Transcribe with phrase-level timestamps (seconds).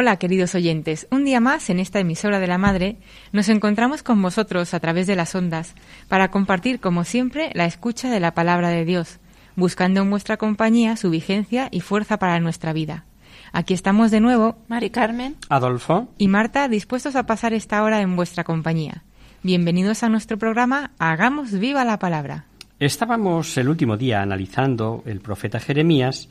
[0.00, 2.98] Hola queridos oyentes, un día más en esta emisora de la Madre
[3.32, 5.74] nos encontramos con vosotros a través de las ondas
[6.06, 9.18] para compartir como siempre la escucha de la palabra de Dios,
[9.56, 13.06] buscando en vuestra compañía su vigencia y fuerza para nuestra vida.
[13.50, 15.34] Aquí estamos de nuevo, Mari Carmen.
[15.48, 19.02] Adolfo, y Marta dispuestos a pasar esta hora en vuestra compañía.
[19.42, 22.44] Bienvenidos a nuestro programa Hagamos viva la palabra.
[22.78, 26.28] estábamos el último día analizando el profeta Jeremías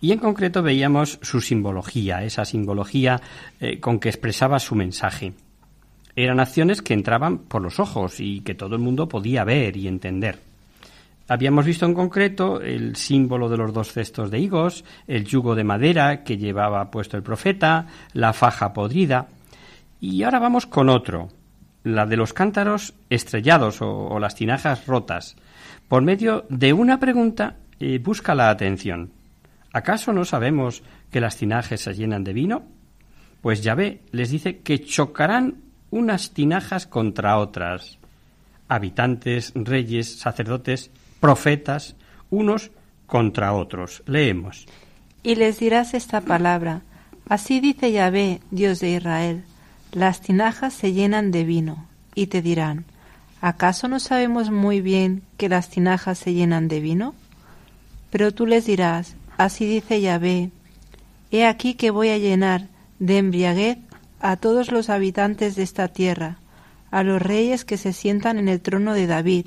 [0.00, 3.20] y en concreto veíamos su simbología, esa simbología
[3.60, 5.32] eh, con que expresaba su mensaje.
[6.14, 9.88] Eran acciones que entraban por los ojos y que todo el mundo podía ver y
[9.88, 10.38] entender.
[11.28, 15.64] Habíamos visto en concreto el símbolo de los dos cestos de higos, el yugo de
[15.64, 19.26] madera que llevaba puesto el profeta, la faja podrida.
[20.00, 21.28] Y ahora vamos con otro,
[21.82, 25.36] la de los cántaros estrellados o, las tinajas rotas.
[25.88, 29.10] Por medio de una pregunta eh, busca la atención.
[29.76, 32.62] ¿Acaso no sabemos que las tinajas se llenan de vino?
[33.42, 35.56] Pues Yahvé les dice que chocarán
[35.90, 37.98] unas tinajas contra otras.
[38.68, 40.90] Habitantes, reyes, sacerdotes,
[41.20, 41.94] profetas,
[42.30, 42.70] unos
[43.06, 44.02] contra otros.
[44.06, 44.64] Leemos.
[45.22, 46.80] Y les dirás esta palabra.
[47.28, 49.44] Así dice Yahvé, Dios de Israel.
[49.92, 51.86] Las tinajas se llenan de vino.
[52.14, 52.86] Y te dirán,
[53.42, 57.14] ¿acaso no sabemos muy bien que las tinajas se llenan de vino?
[58.08, 60.50] Pero tú les dirás, así dice Yahvé,
[61.30, 63.78] he aquí que voy a llenar de embriaguez
[64.20, 66.38] a todos los habitantes de esta tierra,
[66.90, 69.46] a los reyes que se sientan en el trono de David,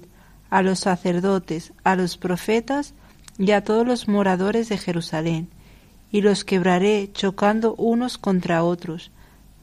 [0.49, 2.93] a los sacerdotes, a los profetas
[3.37, 5.49] y a todos los moradores de Jerusalén,
[6.11, 9.11] y los quebraré chocando unos contra otros,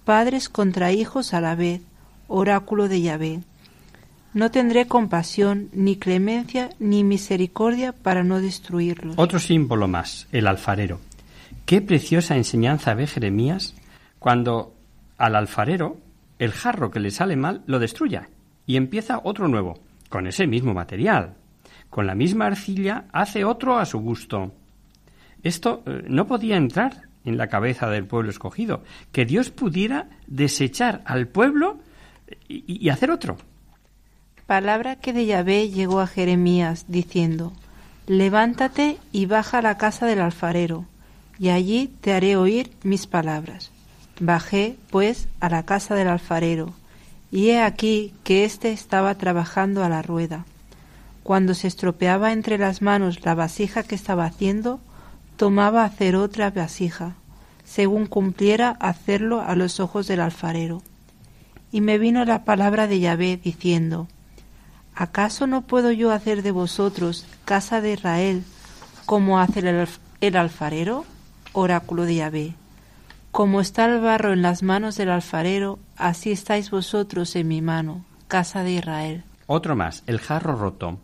[0.05, 1.83] padres contra hijos a la vez,
[2.29, 3.41] oráculo de Yahvé.
[4.37, 9.15] No tendré compasión, ni clemencia, ni misericordia para no destruirlos.
[9.17, 11.01] Otro símbolo más, el alfarero.
[11.65, 13.75] Qué preciosa enseñanza ve Jeremías
[14.19, 14.75] cuando
[15.17, 15.97] al alfarero
[16.39, 18.29] el jarro que le sale mal lo destruya
[18.67, 19.81] y empieza otro nuevo,
[20.11, 21.33] con ese mismo material.
[21.89, 24.53] Con la misma arcilla hace otro a su gusto.
[25.43, 31.01] Esto eh, no podía entrar en la cabeza del pueblo escogido, que Dios pudiera desechar
[31.07, 31.79] al pueblo
[32.47, 33.39] y, y hacer otro.
[34.47, 37.53] Palabra que de Yahvé llegó a Jeremías, diciendo,
[38.07, 40.85] Levántate y baja a la casa del alfarero,
[41.37, 43.73] y allí te haré oír mis palabras.
[44.21, 46.75] Bajé, pues, a la casa del alfarero,
[47.33, 50.47] y he aquí que éste estaba trabajando a la rueda.
[51.25, 54.79] Cuando se estropeaba entre las manos la vasija que estaba haciendo,
[55.37, 57.17] tomaba a hacer otra vasija,
[57.65, 60.83] según cumpliera hacerlo a los ojos del alfarero.
[61.73, 64.07] Y me vino la palabra de Yahvé, diciendo,
[64.97, 68.45] ¿Acaso no puedo yo hacer de vosotros, casa de Israel,
[69.05, 71.05] como hace el, alf- el alfarero?
[71.53, 72.55] Oráculo de Yahvé.
[73.31, 78.07] Como está el barro en las manos del alfarero, así estáis vosotros en mi mano,
[78.27, 79.25] casa de Israel.
[79.47, 80.99] Otro más, el jarro roto.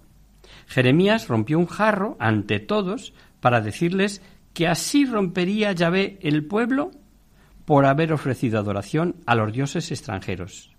[0.67, 4.23] Jeremías rompió un jarro ante todos para decirles
[4.55, 6.93] que así rompería Yahvé el pueblo
[7.67, 10.71] por haber ofrecido adoración a los dioses extranjeros,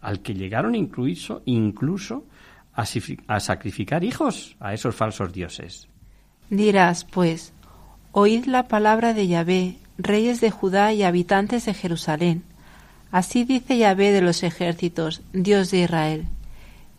[0.00, 2.24] al que llegaron incluso, incluso
[2.72, 5.88] a, sacrificar hijos a esos falsos dioses.
[6.50, 7.52] Dirás, pues,
[8.12, 12.44] oíd la palabra de Yahvé, reyes de Judá y habitantes de Jerusalén.
[13.10, 16.26] Así dice Yahvé de los ejércitos, Dios de Israel.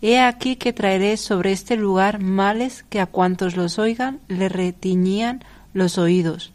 [0.01, 5.43] He aquí que traeré sobre este lugar males que a cuantos los oigan le retiñían
[5.73, 6.53] los oídos,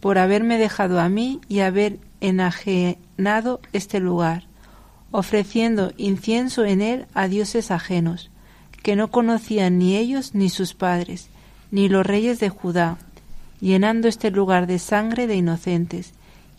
[0.00, 4.44] por haberme dejado a mí y haber enajenado este lugar,
[5.12, 8.30] ofreciendo incienso en él a dioses ajenos,
[8.82, 11.28] que no conocían ni ellos ni sus padres,
[11.70, 12.98] ni los reyes de Judá,
[13.60, 16.12] llenando este lugar de sangre de inocentes,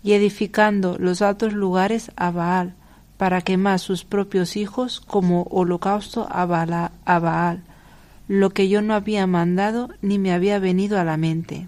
[0.04, 2.76] y edificando los altos lugares a Baal,
[3.18, 7.62] para quemar sus propios hijos como holocausto a, Baal,
[8.28, 11.68] lo que yo no había mandado ni me había venido a la mente.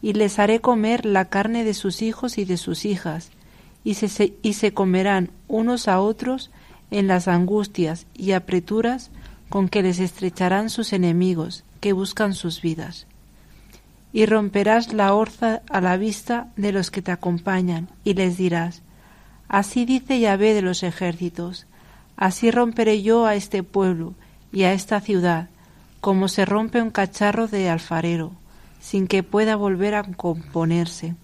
[0.00, 3.30] Y les haré comer la carne de sus hijos y de sus hijas,
[3.84, 6.50] y se, y se comerán unos a otros
[6.90, 9.10] en las angustias y apreturas
[9.48, 13.06] con que les estrecharán sus enemigos, que buscan sus vidas.
[14.12, 18.82] Y romperás la orza a la vista de los que te acompañan, y les dirás,
[19.48, 21.66] Así dice Yahvé de los ejércitos,
[22.16, 24.14] así romperé yo a este pueblo
[24.50, 25.50] y a esta ciudad,
[26.00, 28.32] como se rompe un cacharro de alfarero,
[28.80, 31.14] sin que pueda volver a componerse.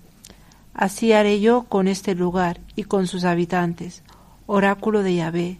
[0.78, 4.04] Así haré yo con este lugar y con sus habitantes,
[4.46, 5.58] oráculo de Yahvé,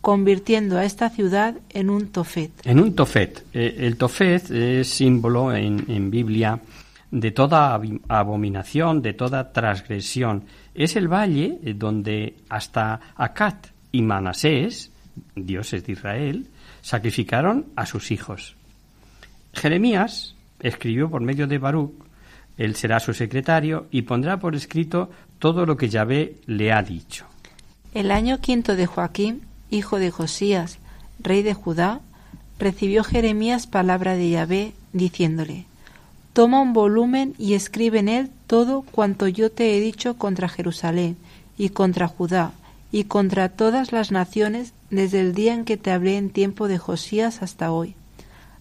[0.00, 2.50] convirtiendo a esta ciudad en un tofet.
[2.64, 3.46] En un tofet.
[3.52, 6.58] Eh, el tofet es símbolo en, Biblia
[7.12, 10.42] de toda abominación, de toda transgresión.
[10.74, 14.90] Es el valle eh, donde hasta Acat y Manasés,
[15.36, 16.48] dioses de Israel,
[16.82, 18.56] sacrificaron a sus hijos.
[19.52, 22.05] Jeremías escribió por medio de Baruch,
[22.58, 27.26] él será su secretario y pondrá por escrito todo lo que Yahvé le ha dicho.
[27.94, 30.78] El año quinto de Joaquín, hijo de Josías,
[31.18, 32.00] rey de Judá,
[32.58, 35.66] recibió Jeremías palabra de Yahvé, diciéndole,
[36.32, 41.16] Toma un volumen y escribe en él todo cuanto yo te he dicho contra Jerusalén
[41.56, 42.52] y contra Judá
[42.92, 46.78] y contra todas las naciones desde el día en que te hablé en tiempo de
[46.78, 47.94] Josías hasta hoy.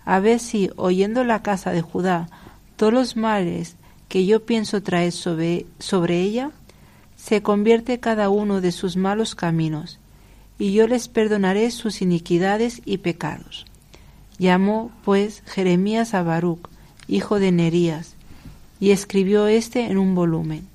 [0.06, 2.30] A ver si, oyendo la casa de Judá
[2.76, 3.76] todos los males
[4.08, 6.52] que yo pienso traer sobre, sobre ella,
[7.16, 10.00] se convierte cada uno de sus malos caminos,
[10.60, 13.66] y yo les perdonaré sus iniquidades y pecados.
[14.38, 16.68] Llamó, pues, Jeremías a Baruch,
[17.08, 18.16] hijo de Nerías,
[18.80, 20.68] y escribió éste en un volumen,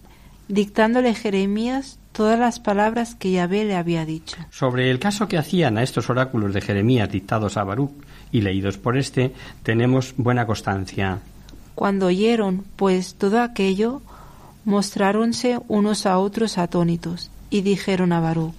[0.49, 4.37] dictándole Jeremías todas las palabras que Yahvé le había dicho.
[4.50, 7.93] Sobre el caso que hacían a estos oráculos de Jeremías dictados a Baruch
[8.33, 11.21] y leídos por éste, tenemos buena constancia.
[11.75, 14.03] Cuando oyeron, pues, todo aquello,
[14.65, 18.55] mostráronse unos a otros atónitos, y dijeron a Baruch,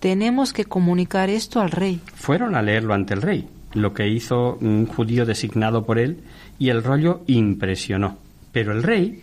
[0.00, 2.00] tenemos que comunicar esto al rey.
[2.14, 6.20] Fueron a leerlo ante el rey, lo que hizo un judío designado por él,
[6.58, 8.16] y el rollo impresionó.
[8.52, 9.22] Pero el rey,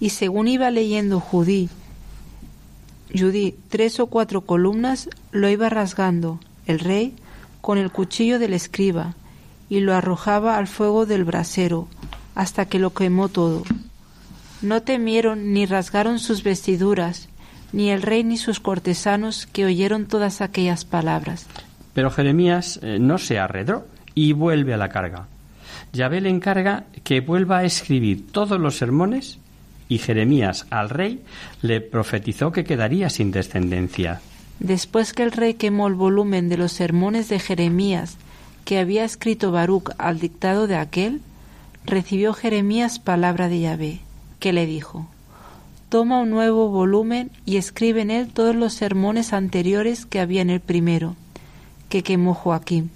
[0.00, 1.68] Y según iba leyendo Judí,
[3.16, 7.14] Judí tres o cuatro columnas, lo iba rasgando el rey
[7.60, 9.14] con el cuchillo del escriba
[9.68, 11.88] y lo arrojaba al fuego del brasero
[12.34, 13.62] hasta que lo quemó todo.
[14.62, 17.28] No temieron ni rasgaron sus vestiduras,
[17.72, 21.46] ni el rey ni sus cortesanos que oyeron todas aquellas palabras.
[21.92, 25.28] pero Jeremías eh, no se arredró y vuelve a la carga.
[25.92, 29.38] Yahvé le encarga que vuelva a escribir todos los sermones
[29.88, 31.22] y Jeremías al rey
[31.62, 34.20] le profetizó que quedaría sin descendencia.
[34.58, 38.16] Después que el rey quemó el volumen de los sermones de Jeremías
[38.64, 41.20] que había escrito Baruch al dictado de aquel,
[41.84, 44.00] recibió Jeremías palabra de Yahvé,
[44.40, 45.06] que le dijo,
[45.88, 50.50] Toma un nuevo volumen y escribe en él todos los sermones anteriores que había en
[50.50, 51.14] el primero,
[51.88, 52.90] que quemó Joaquín,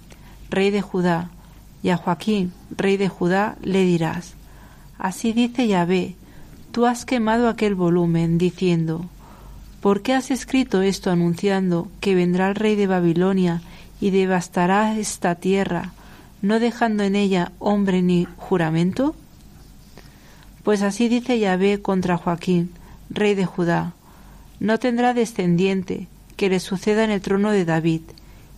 [0.49, 1.29] rey de Judá,
[1.81, 4.33] y a Joaquín, rey de Judá, le dirás,
[4.97, 6.15] Así dice Yahvé,
[6.71, 9.05] tú has quemado aquel volumen, diciendo,
[9.79, 13.61] ¿Por qué has escrito esto anunciando que vendrá el rey de Babilonia
[14.01, 15.93] y devastará esta tierra,
[16.41, 19.15] no dejando en ella hombre ni juramento?
[20.63, 22.71] Pues así dice Yahvé contra Joaquín,
[23.09, 23.93] rey de Judá,
[24.59, 28.01] no tendrá descendiente que le suceda en el trono de David,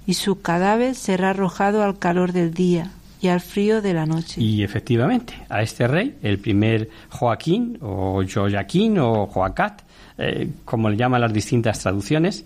[0.05, 4.41] y su cadáver será arrojado al calor del día y al frío de la noche.
[4.41, 9.83] Y efectivamente, a este rey, el primer Joaquín o Joaquín o Joacat,
[10.17, 12.45] eh, como le llaman las distintas traducciones,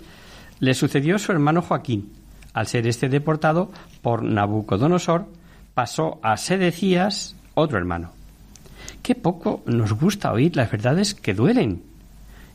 [0.59, 2.11] le sucedió su hermano Joaquín.
[2.53, 3.71] Al ser este deportado
[4.05, 5.25] por Nabucodonosor,
[5.73, 8.11] pasó a Sedecías, otro hermano.
[9.01, 11.81] Qué poco nos gusta oír las verdades que duelen.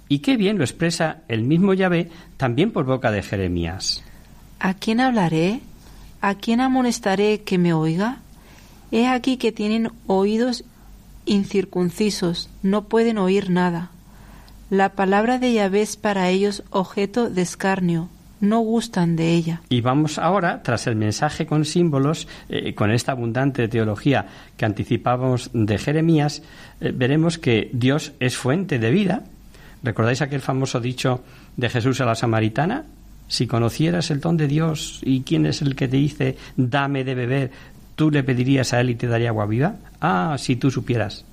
[0.08, 4.04] Y qué bien lo expresa el mismo Yahvé también por boca de Jeremías.
[4.60, 5.58] ¿A quién hablaré?
[6.20, 8.18] ¿A quién amonestaré que me oiga?
[8.92, 10.62] He aquí que tienen oídos
[11.26, 13.90] incircuncisos, no pueden oír nada.
[14.70, 18.08] La palabra de Yahvé es para ellos objeto de escarnio,
[18.40, 19.62] no gustan de ella.
[19.68, 25.50] Y vamos ahora, tras el mensaje con símbolos, eh, con esta abundante teología que anticipábamos
[25.52, 26.42] de Jeremías,
[26.80, 29.24] eh, veremos que Dios es fuente de vida.
[29.82, 31.22] ¿Recordáis aquel famoso dicho
[31.56, 32.84] de Jesús a la samaritana?
[33.28, 37.14] Si conocieras el don de Dios y quién es el que te dice, dame de
[37.14, 37.50] beber,
[37.94, 39.76] ¿tú le pedirías a él y te daría agua viva?
[40.00, 41.24] Ah, si tú supieras.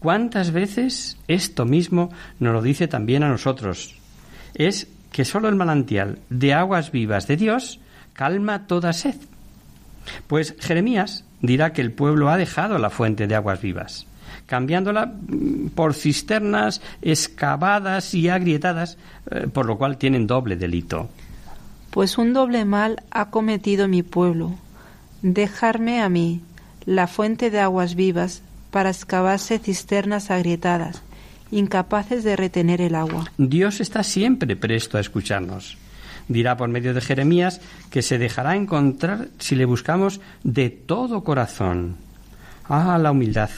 [0.00, 3.94] ¿Cuántas veces esto mismo nos lo dice también a nosotros?
[4.54, 7.80] Es que sólo el manantial de aguas vivas de Dios
[8.12, 9.16] calma toda sed.
[10.26, 14.06] Pues Jeremías dirá que el pueblo ha dejado la fuente de aguas vivas,
[14.46, 18.98] cambiándola mm, por cisternas excavadas y agrietadas,
[19.30, 21.08] eh, por lo cual tienen doble delito.
[21.90, 24.54] Pues un doble mal ha cometido mi pueblo,
[25.22, 26.40] dejarme a mí
[26.86, 31.02] la fuente de aguas vivas para excavarse cisternas agrietadas,
[31.50, 33.30] incapaces de retener el agua.
[33.38, 35.76] Dios está siempre presto a escucharnos.
[36.28, 41.96] Dirá por medio de Jeremías que se dejará encontrar si le buscamos de todo corazón.
[42.68, 43.50] Ah, la humildad,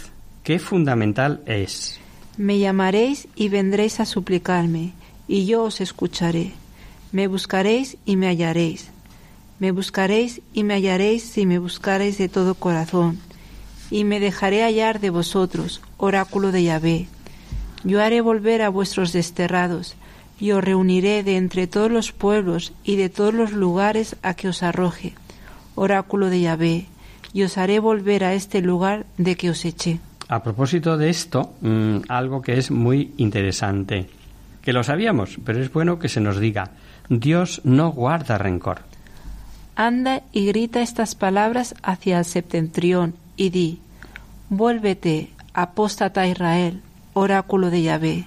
[0.42, 2.00] qué fundamental es.
[2.38, 4.94] Me llamaréis y vendréis a suplicarme,
[5.28, 6.52] y yo os escucharé.
[7.12, 8.90] Me buscaréis y me hallaréis.
[9.58, 13.18] Me buscaréis y me hallaréis si me buscaréis de todo corazón.
[13.90, 17.06] Y me dejaré hallar de vosotros, oráculo de Yahvé.
[17.84, 19.96] Yo haré volver a vuestros desterrados,
[20.38, 24.48] y os reuniré de entre todos los pueblos y de todos los lugares a que
[24.48, 25.14] os arroje,
[25.76, 26.86] oráculo de Yahvé,
[27.32, 30.00] y os haré volver a este lugar de que os eché.
[30.28, 34.08] A propósito de esto, mm, algo que es muy interesante,
[34.62, 36.70] que lo sabíamos, pero es bueno que se nos diga,
[37.08, 38.80] Dios no guarda rencor.
[39.76, 43.80] Anda y grita estas palabras hacia el septentrión y di,
[44.50, 46.82] Vuélvete, apóstata Israel,
[47.14, 48.26] oráculo de Yahvé.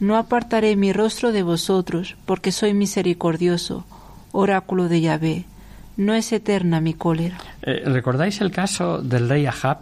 [0.00, 3.84] No apartaré mi rostro de vosotros, porque soy misericordioso,
[4.32, 5.44] oráculo de Yahvé.
[5.96, 7.38] No es eterna mi cólera.
[7.62, 9.78] Eh, ¿Recordáis el caso del rey Ahab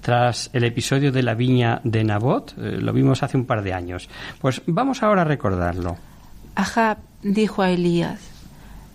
[0.00, 2.54] tras el episodio de la viña de Nabot?
[2.56, 4.08] Eh, lo vimos hace un par de años.
[4.40, 5.98] Pues vamos ahora a recordarlo.
[6.54, 8.20] Ahab dijo a Elías,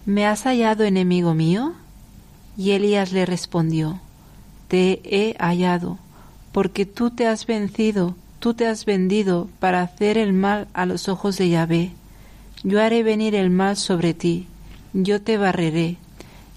[0.05, 1.74] ¿me has hallado enemigo mío?
[2.57, 4.00] Y Elías le respondió,
[4.67, 6.00] Te he hallado,
[6.51, 11.10] porque tú te has vencido, tú te has vendido para hacer el mal a los
[11.10, 11.91] ojos de Yahvé.
[12.63, 14.48] Yo haré venir el mal sobre ti,
[14.94, 15.98] yo te barreré,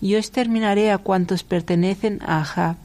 [0.01, 2.77] yo exterminaré a cuantos pertenecen a Ahab,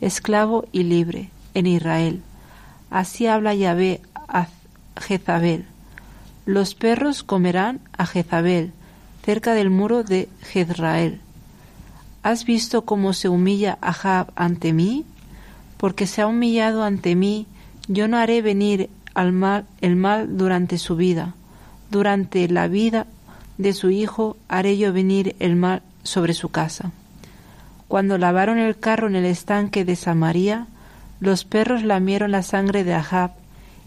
[0.00, 2.22] esclavo y libre, en Israel.
[2.90, 4.48] Así habla Yahvé a
[4.96, 5.66] Jezabel.
[6.46, 8.72] Los perros comerán a Jezabel,
[9.24, 11.20] cerca del muro de Jezrael.
[12.22, 15.04] ¿Has visto cómo se humilla Ahab ante mí?
[15.76, 17.46] Porque se ha humillado ante mí,
[17.88, 21.34] yo no haré venir al mal el mal durante su vida.
[21.90, 23.06] Durante la vida
[23.56, 26.92] de su hijo haré yo venir el mal sobre su casa.
[27.88, 30.66] Cuando lavaron el carro en el estanque de Samaria,
[31.20, 33.32] los perros lamieron la sangre de Ahab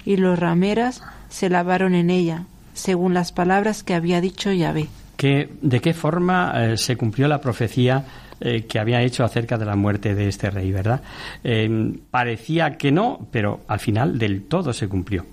[0.05, 2.43] y los rameras se lavaron en ella,
[2.73, 4.87] según las palabras que había dicho Yahvé.
[5.17, 8.03] ¿Qué- ¿De qué forma eh, se cumplió la profecía
[8.41, 11.01] eh, que había hecho acerca de la muerte de este rey, verdad?
[11.43, 15.25] Eh, parecía que no, pero al final del todo se cumplió.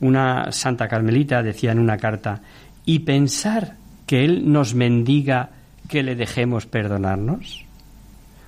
[0.00, 2.40] Una santa carmelita decía en una carta,
[2.84, 3.76] ¿y pensar
[4.06, 5.50] que él nos mendiga
[5.88, 7.64] que le dejemos perdonarnos?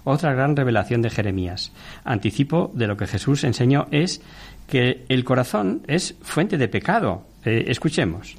[0.05, 1.71] Otra gran revelación de Jeremías.
[2.05, 4.21] Anticipo de lo que Jesús enseñó es
[4.67, 7.25] que el corazón es fuente de pecado.
[7.45, 8.37] Eh, escuchemos.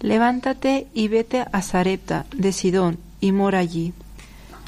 [0.00, 3.92] Levántate y vete a Sarepta de Sidón y mora allí.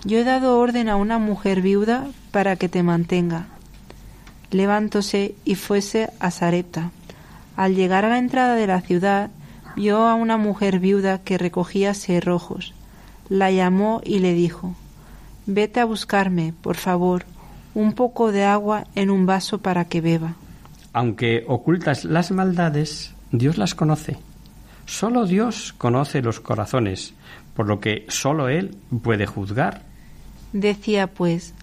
[0.04, 3.48] Yo he dado orden a una mujer viuda para que te mantenga.
[4.50, 6.90] Levántose y fuese a Sarepta.
[7.54, 9.30] Al llegar a la entrada de la ciudad,
[9.76, 12.72] vio a una mujer viuda que recogía cerrojos.
[13.28, 14.74] La llamó y le dijo,
[15.44, 17.24] Vete a buscarme, por favor,
[17.74, 20.34] un poco de agua en un vaso para que beba.
[20.92, 24.16] Aunque ocultas las maldades, Dios las conoce.
[24.86, 27.14] Solo Dios conoce los corazones,
[27.54, 29.89] por lo que solo Él puede juzgar.
[30.52, 31.54] Decía pues,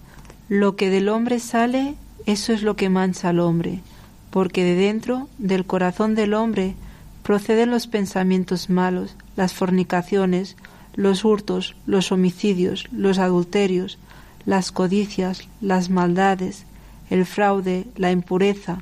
[0.49, 3.81] lo que del hombre sale, eso es lo que mancha al hombre,
[4.29, 6.75] porque de dentro del corazón del hombre
[7.23, 10.55] proceden los pensamientos malos, las fornicaciones,
[10.95, 13.99] los hurtos, los homicidios, los adulterios,
[14.45, 16.63] las codicias, las maldades,
[17.09, 18.81] el fraude, la impureza,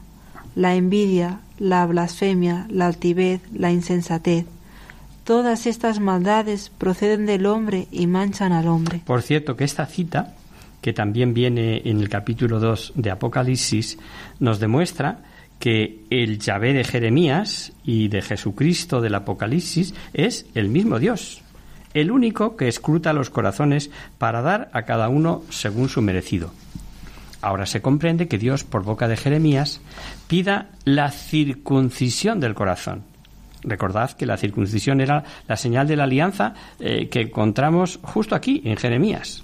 [0.55, 4.45] la envidia, la blasfemia, la altivez, la insensatez.
[5.25, 9.01] Todas estas maldades proceden del hombre y manchan al hombre.
[9.03, 10.35] Por cierto, que esta cita,
[10.81, 13.97] que también viene en el capítulo 2 de Apocalipsis,
[14.39, 15.23] nos demuestra
[15.57, 21.41] que el Yahvé de Jeremías y de Jesucristo del Apocalipsis es el mismo Dios,
[21.95, 23.89] el único que escruta los corazones
[24.19, 26.51] para dar a cada uno según su merecido.
[27.41, 29.81] Ahora se comprende que Dios, por boca de Jeremías,
[30.27, 33.14] pida la circuncisión del corazón.
[33.65, 38.61] Recordad que la circuncisión era la señal de la alianza eh, que encontramos justo aquí,
[38.63, 39.43] en Jeremías.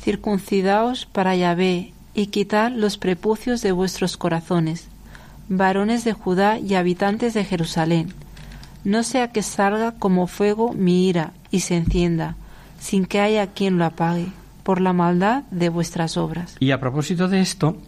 [0.00, 4.88] Circuncidaos para Yahvé y quitad los prepucios de vuestros corazones,
[5.48, 8.12] varones de Judá y habitantes de Jerusalén.
[8.84, 12.36] no sea que salga como fuego mi ira y se encienda,
[12.78, 14.26] sin que haya quien lo apague,
[14.62, 16.56] por la maldad de vuestras obras.
[16.60, 17.78] Y a propósito de esto,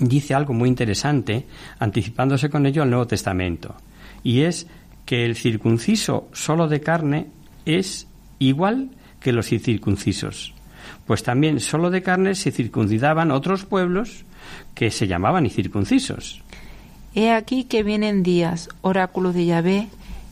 [0.00, 1.46] dice algo muy interesante,
[1.78, 3.76] anticipándose con ello al Nuevo Testamento,
[4.22, 4.66] y es
[5.06, 7.26] que el circunciso solo de carne
[7.66, 8.06] es
[8.38, 10.54] igual que los incircuncisos,
[11.06, 14.24] pues también solo de carne se circuncidaban otros pueblos
[14.74, 16.42] que se llamaban incircuncisos.
[17.14, 19.88] He aquí que vienen días, oráculo de Yahvé,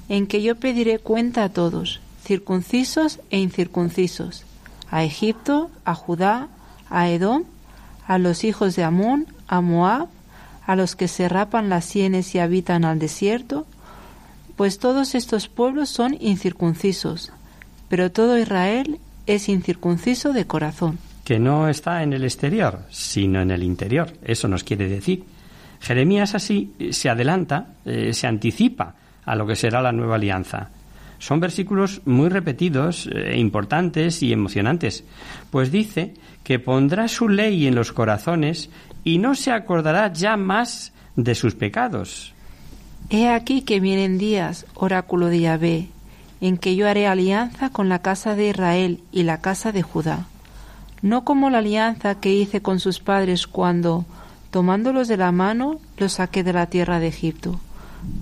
[0.08, 4.44] en que yo pediré cuenta a todos, circuncisos e incircuncisos,
[4.90, 6.48] a Egipto, a Judá,
[6.88, 7.44] a Edom,
[8.06, 10.08] a los hijos de Amón, a Moab,
[10.66, 13.66] a los que se rapan las sienes y habitan al desierto,
[14.60, 17.32] pues todos estos pueblos son incircuncisos,
[17.88, 20.98] pero todo Israel es incircunciso de corazón.
[21.24, 24.12] Que no está en el exterior, sino en el interior.
[24.22, 25.24] Eso nos quiere decir.
[25.80, 30.68] Jeremías así se adelanta, eh, se anticipa a lo que será la nueva alianza.
[31.18, 35.04] Son versículos muy repetidos, e importantes y emocionantes,
[35.50, 36.12] pues dice
[36.44, 38.68] que pondrá su ley en los corazones
[39.04, 42.34] y no se acordará ya más de sus pecados.
[43.08, 45.88] He aquí que vienen días, oráculo de Yahvé,
[46.40, 50.26] en que yo haré alianza con la casa de Israel y la casa de Judá,
[51.02, 54.04] no como la alianza que hice con sus padres cuando,
[54.50, 57.60] tomándolos de la mano, los saqué de la tierra de Egipto,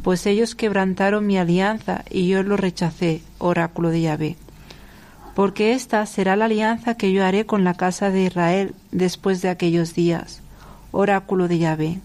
[0.03, 4.37] pues ellos quebrantaron mi alianza y yo los rechacé, oráculo de Yahvé.
[5.35, 9.49] Porque esta será la alianza que yo haré con la casa de Israel después de
[9.49, 10.41] aquellos días,
[10.91, 12.01] oráculo de Yahvé.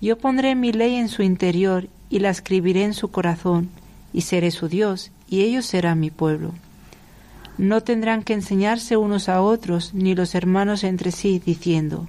[0.00, 3.70] Yo pondré mi ley en su interior y la escribiré en su corazón,
[4.12, 6.52] y seré su Dios, y ellos serán mi pueblo.
[7.58, 12.06] No tendrán que enseñarse unos a otros, ni los hermanos entre sí, diciendo,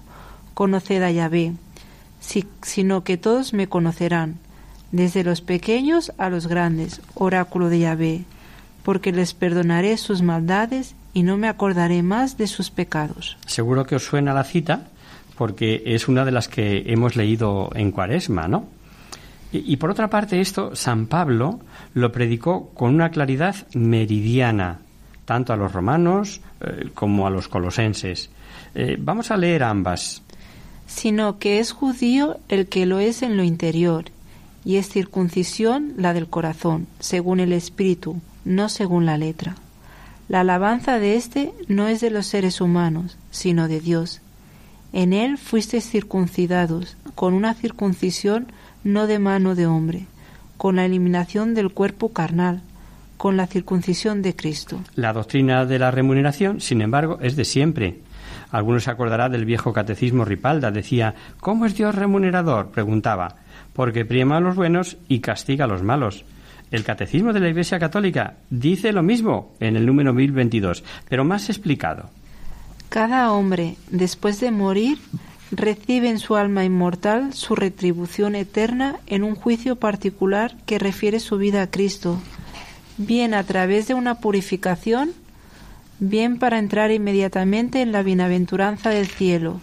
[0.54, 1.54] Conoced a Yahvé,
[2.62, 4.38] sino que todos me conocerán,
[4.92, 8.26] desde los pequeños a los grandes, oráculo de Yahvé,
[8.84, 13.38] porque les perdonaré sus maldades y no me acordaré más de sus pecados.
[13.46, 14.88] Seguro que os suena la cita,
[15.38, 18.66] porque es una de las que hemos leído en Cuaresma, ¿no?
[19.52, 21.62] Y, por otra parte, esto San Pablo
[21.94, 24.80] lo predicó con una claridad meridiana,
[25.24, 28.30] tanto a los romanos eh, como a los colosenses.
[28.76, 30.22] Eh, vamos a leer ambas.
[30.86, 34.06] Sino que es judío el que lo es en lo interior,
[34.66, 39.56] y es circuncisión la del corazón, según el espíritu, no según la letra.
[40.28, 44.20] La alabanza de éste no es de los seres humanos, sino de Dios.
[44.94, 48.48] En él fuisteis circuncidados, con una circuncisión
[48.84, 50.06] no de mano de hombre,
[50.56, 52.62] con la eliminación del cuerpo carnal,
[53.18, 54.80] con la circuncisión de Cristo.
[54.96, 58.00] La doctrina de la remuneración, sin embargo, es de siempre.
[58.52, 60.72] Algunos se acordará del viejo catecismo Ripalda.
[60.72, 62.70] Decía, ¿cómo es Dios remunerador?
[62.70, 63.36] preguntaba.
[63.74, 66.24] Porque prima a los buenos y castiga a los malos.
[66.72, 71.50] El catecismo de la Iglesia Católica dice lo mismo en el número 1022, pero más
[71.50, 72.10] explicado.
[72.90, 74.98] Cada hombre, después de morir,
[75.52, 81.38] recibe en su alma inmortal su retribución eterna en un juicio particular que refiere su
[81.38, 82.18] vida a Cristo,
[82.98, 85.12] bien a través de una purificación,
[86.00, 89.60] bien para entrar inmediatamente en la bienaventuranza del cielo,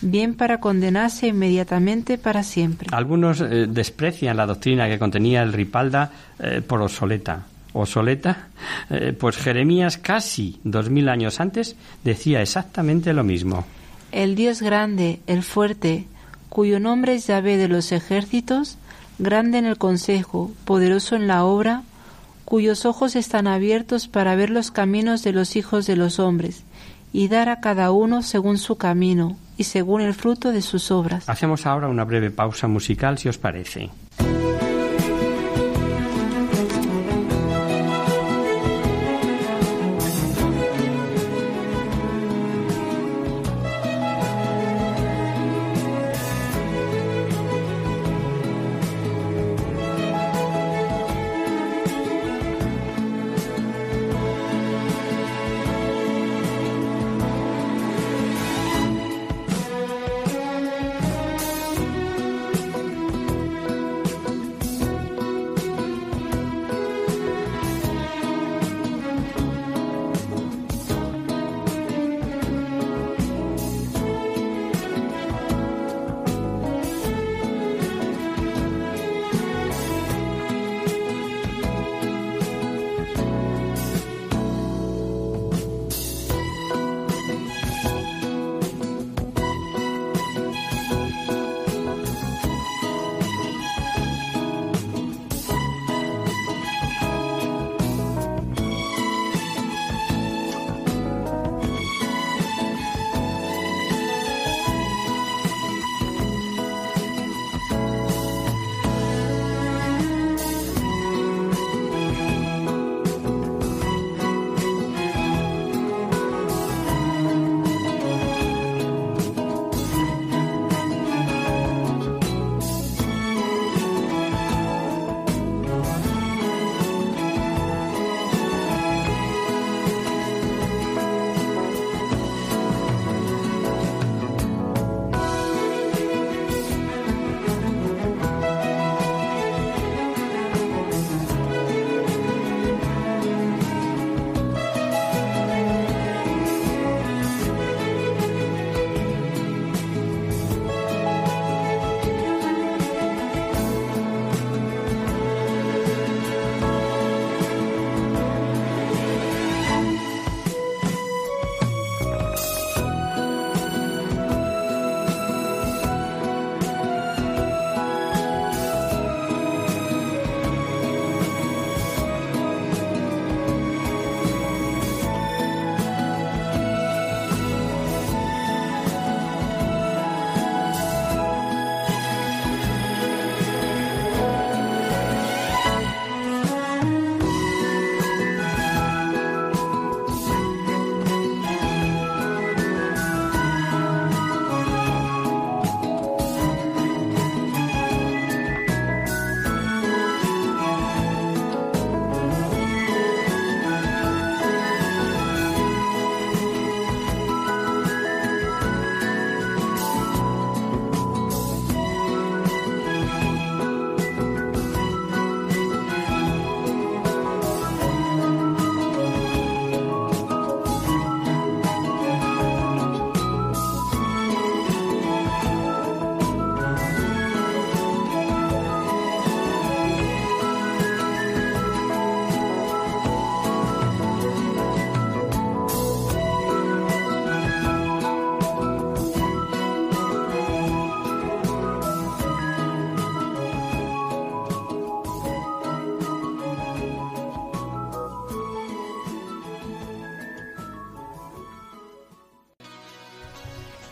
[0.00, 2.88] bien para condenarse inmediatamente para siempre.
[2.92, 7.46] Algunos eh, desprecian la doctrina que contenía el Ripalda eh, por obsoleta.
[7.72, 8.48] Obsoleta,
[8.90, 13.64] eh, pues Jeremías casi dos mil años antes decía exactamente lo mismo
[14.12, 16.06] el Dios grande, el fuerte,
[16.48, 18.76] cuyo nombre es Yahvé de los ejércitos,
[19.18, 21.82] grande en el consejo, poderoso en la obra,
[22.44, 26.64] cuyos ojos están abiertos para ver los caminos de los hijos de los hombres,
[27.12, 31.28] y dar a cada uno según su camino y según el fruto de sus obras.
[31.28, 33.90] Hacemos ahora una breve pausa musical, si os parece.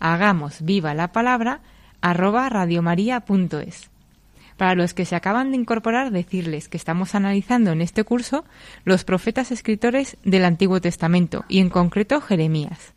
[0.00, 1.60] hagamos viva la palabra
[2.00, 3.90] arroba radiomaria.es.
[4.56, 8.44] Para los que se acaban de incorporar, decirles que estamos analizando en este curso
[8.84, 12.94] los profetas escritores del Antiguo Testamento y en concreto Jeremías.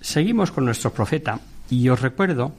[0.00, 1.38] Seguimos con nuestro profeta
[1.68, 2.52] y os recuerdo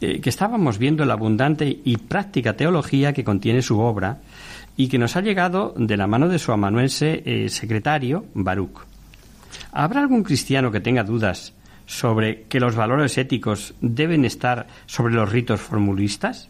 [0.00, 4.18] eh, que estábamos viendo la abundante y práctica teología que contiene su obra
[4.76, 8.80] y que nos ha llegado de la mano de su amanuense eh, secretario, Baruch.
[9.72, 11.54] ¿Habrá algún cristiano que tenga dudas
[11.86, 16.48] sobre que los valores éticos deben estar sobre los ritos formulistas?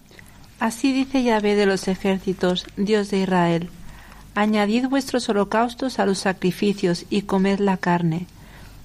[0.59, 3.69] Así dice Yahvé de los ejércitos, Dios de Israel.
[4.35, 8.27] Añadid vuestros holocaustos a los sacrificios y comed la carne.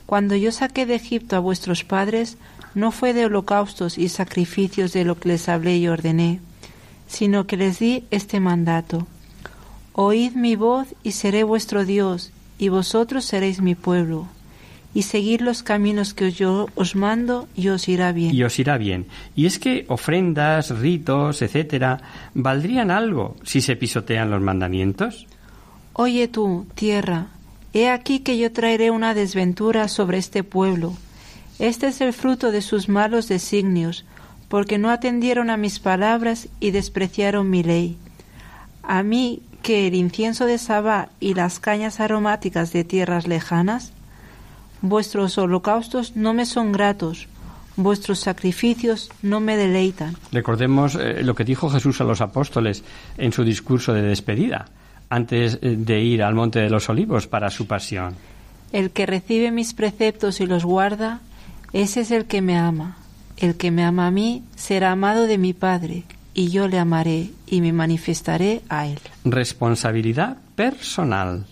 [0.05, 2.37] Cuando yo saqué de Egipto a vuestros padres,
[2.75, 6.39] no fue de holocaustos y sacrificios de lo que les hablé y ordené,
[7.07, 9.07] sino que les di este mandato.
[9.93, 14.27] Oíd mi voz y seré vuestro Dios, y vosotros seréis mi pueblo
[14.93, 18.35] y seguir los caminos que yo os mando y os irá bien.
[18.35, 19.05] Y os irá bien.
[19.35, 22.01] Y es que ofrendas, ritos, etcétera,
[22.33, 25.27] ¿valdrían algo si se pisotean los mandamientos?
[25.93, 27.27] Oye tú, tierra,
[27.73, 30.93] he aquí que yo traeré una desventura sobre este pueblo.
[31.59, 34.05] Este es el fruto de sus malos designios,
[34.49, 37.97] porque no atendieron a mis palabras y despreciaron mi ley.
[38.83, 43.93] A mí que el incienso de Sabá y las cañas aromáticas de tierras lejanas,
[44.81, 47.27] Vuestros holocaustos no me son gratos,
[47.75, 50.15] vuestros sacrificios no me deleitan.
[50.31, 52.83] Recordemos eh, lo que dijo Jesús a los apóstoles
[53.17, 54.65] en su discurso de despedida,
[55.09, 58.15] antes eh, de ir al Monte de los Olivos para su pasión.
[58.71, 61.19] El que recibe mis preceptos y los guarda,
[61.73, 62.97] ese es el que me ama.
[63.37, 67.31] El que me ama a mí será amado de mi Padre, y yo le amaré
[67.47, 68.99] y me manifestaré a él.
[69.25, 71.45] Responsabilidad personal.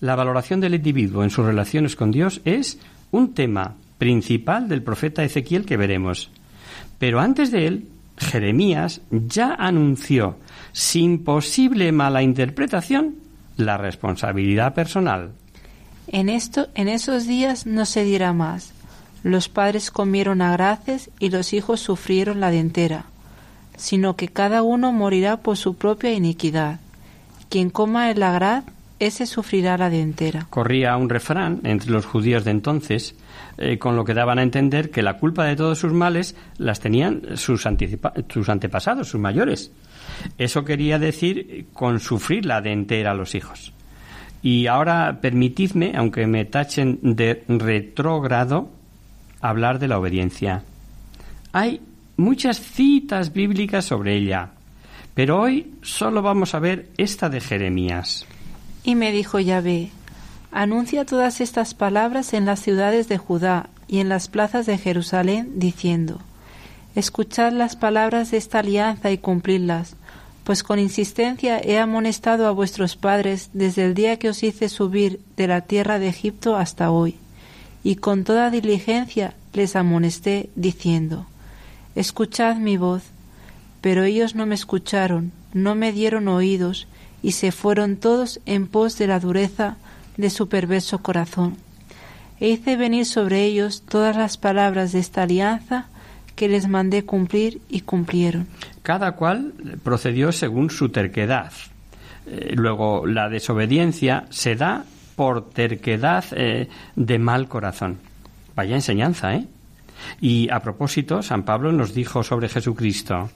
[0.00, 2.78] La valoración del individuo en sus relaciones con Dios es
[3.10, 6.30] un tema principal del profeta Ezequiel que veremos.
[6.98, 10.36] Pero antes de él, Jeremías ya anunció,
[10.72, 13.16] sin posible mala interpretación,
[13.56, 15.32] la responsabilidad personal.
[16.08, 18.72] En esto, en esos días no se dirá más.
[19.22, 23.06] Los padres comieron agraces y los hijos sufrieron la dentera,
[23.76, 26.80] sino que cada uno morirá por su propia iniquidad.
[27.48, 28.64] Quien coma el agraz
[28.98, 30.46] ese sufrirá la dentera.
[30.50, 33.14] Corría un refrán entre los judíos de entonces,
[33.58, 36.80] eh, con lo que daban a entender que la culpa de todos sus males las
[36.80, 37.66] tenían sus,
[38.28, 39.72] sus antepasados, sus mayores.
[40.38, 43.72] Eso quería decir con sufrir la dentera a los hijos.
[44.42, 48.70] Y ahora permitidme, aunque me tachen de retrógrado,
[49.40, 50.64] hablar de la obediencia.
[51.52, 51.80] Hay
[52.16, 54.50] muchas citas bíblicas sobre ella,
[55.14, 58.26] pero hoy solo vamos a ver esta de Jeremías.
[58.86, 59.90] Y me dijo Yahvé,
[60.52, 65.54] anuncia todas estas palabras en las ciudades de Judá y en las plazas de Jerusalén,
[65.56, 66.20] diciendo,
[66.94, 69.96] Escuchad las palabras de esta alianza y cumplidlas,
[70.44, 75.18] pues con insistencia he amonestado a vuestros padres desde el día que os hice subir
[75.36, 77.16] de la tierra de Egipto hasta hoy,
[77.82, 81.26] y con toda diligencia les amonesté, diciendo,
[81.96, 83.02] Escuchad mi voz,
[83.80, 86.86] pero ellos no me escucharon, no me dieron oídos,
[87.26, 89.78] y se fueron todos en pos de la dureza
[90.16, 91.56] de su perverso corazón.
[92.38, 95.88] E hice venir sobre ellos todas las palabras de esta alianza
[96.36, 98.46] que les mandé cumplir y cumplieron.
[98.84, 101.50] Cada cual procedió según su terquedad.
[102.28, 104.84] Eh, luego, la desobediencia se da
[105.16, 107.98] por terquedad eh, de mal corazón.
[108.54, 109.48] Vaya enseñanza, ¿eh?
[110.20, 113.30] Y a propósito, San Pablo nos dijo sobre Jesucristo.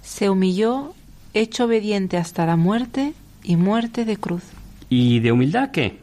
[0.00, 0.94] Se humilló,
[1.34, 4.42] hecho obediente hasta la muerte y muerte de cruz.
[4.88, 6.00] ¿Y de humildad qué?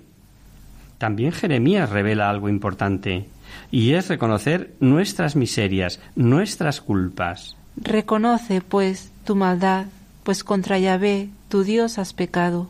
[0.97, 3.27] También Jeremías revela algo importante,
[3.71, 7.55] y es reconocer nuestras miserias, nuestras culpas.
[7.77, 9.85] Reconoce, pues, tu maldad,
[10.23, 12.69] pues contra Yahvé, tu Dios, has pecado,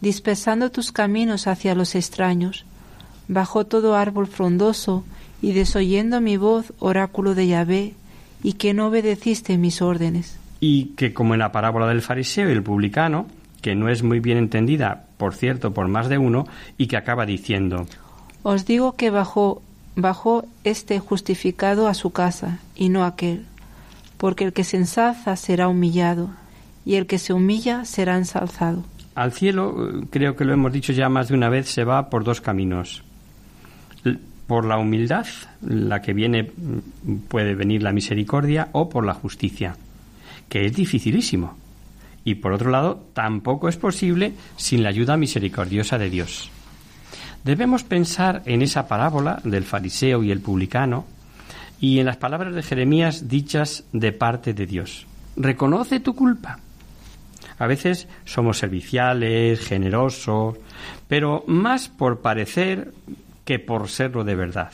[0.00, 2.64] dispersando tus caminos hacia los extraños.
[3.28, 5.04] Bajo todo árbol frondoso,
[5.42, 7.94] y desoyendo mi voz, oráculo de Yahvé,
[8.42, 10.38] y que no obedeciste mis órdenes.
[10.60, 13.26] Y que, como en la parábola del fariseo y el publicano,
[13.62, 16.46] que no es muy bien entendida, por cierto, por más de uno,
[16.78, 17.86] y que acaba diciendo
[18.42, 19.62] Os digo que bajo
[19.96, 23.46] bajó este justificado a su casa, y no aquel.
[24.18, 26.30] Porque el que se ensalza será humillado,
[26.84, 28.84] y el que se humilla será ensalzado.
[29.14, 32.10] Al cielo, eh, creo que lo hemos dicho ya más de una vez, se va
[32.10, 33.02] por dos caminos.
[34.46, 35.26] Por la humildad,
[35.62, 39.76] la que viene mm, puede venir la misericordia, o por la justicia,
[40.48, 41.56] que es dificilísimo.
[42.26, 46.50] Y por otro lado, tampoco es posible sin la ayuda misericordiosa de Dios.
[47.44, 51.04] Debemos pensar en esa parábola del fariseo y el publicano
[51.80, 55.06] y en las palabras de Jeremías dichas de parte de Dios.
[55.36, 56.58] Reconoce tu culpa.
[57.60, 60.56] A veces somos serviciales, generosos,
[61.06, 62.92] pero más por parecer
[63.44, 64.72] que por serlo de verdad.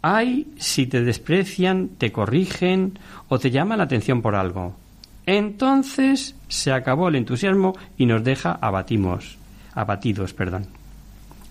[0.00, 2.98] Ay, si te desprecian, te corrigen
[3.28, 4.79] o te llaman la atención por algo.
[5.26, 9.38] Entonces se acabó el entusiasmo y nos deja abatimos,
[9.74, 10.66] abatidos, perdón.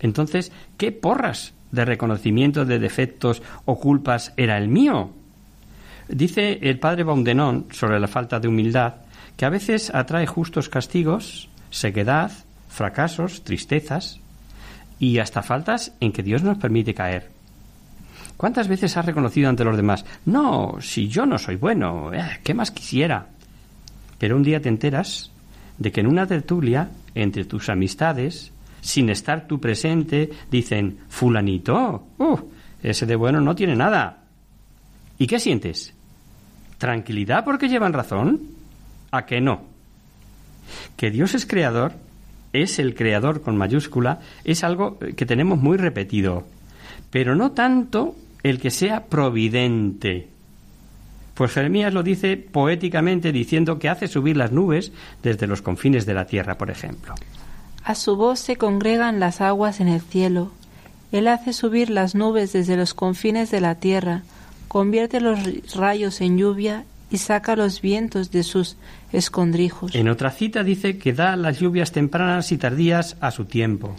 [0.00, 5.10] Entonces, ¿qué porras de reconocimiento de defectos o culpas era el mío?
[6.08, 8.94] Dice el padre Baundenon sobre la falta de humildad
[9.36, 12.32] que a veces atrae justos castigos, sequedad,
[12.68, 14.20] fracasos, tristezas
[14.98, 17.30] y hasta faltas en que Dios nos permite caer.
[18.36, 20.04] ¿Cuántas veces has reconocido ante los demás?
[20.24, 23.26] No, si yo no soy bueno, eh, ¿qué más quisiera?
[24.20, 25.32] Pero un día te enteras
[25.78, 28.52] de que en una tertulia, entre tus amistades,
[28.82, 32.38] sin estar tú presente, dicen, fulanito, uh,
[32.82, 34.24] ese de bueno no tiene nada.
[35.18, 35.94] ¿Y qué sientes?
[36.76, 38.42] ¿Tranquilidad porque llevan razón?
[39.10, 39.62] ¿A que no?
[40.98, 41.92] Que Dios es creador,
[42.52, 46.46] es el creador con mayúscula, es algo que tenemos muy repetido,
[47.10, 50.28] pero no tanto el que sea providente.
[51.40, 56.12] Pues Jeremías lo dice poéticamente diciendo que hace subir las nubes desde los confines de
[56.12, 57.14] la tierra, por ejemplo.
[57.82, 60.52] A su voz se congregan las aguas en el cielo.
[61.12, 64.20] Él hace subir las nubes desde los confines de la tierra,
[64.68, 65.38] convierte los
[65.74, 68.76] rayos en lluvia y saca los vientos de sus
[69.10, 69.94] escondrijos.
[69.94, 73.96] En otra cita dice que da las lluvias tempranas y tardías a su tiempo.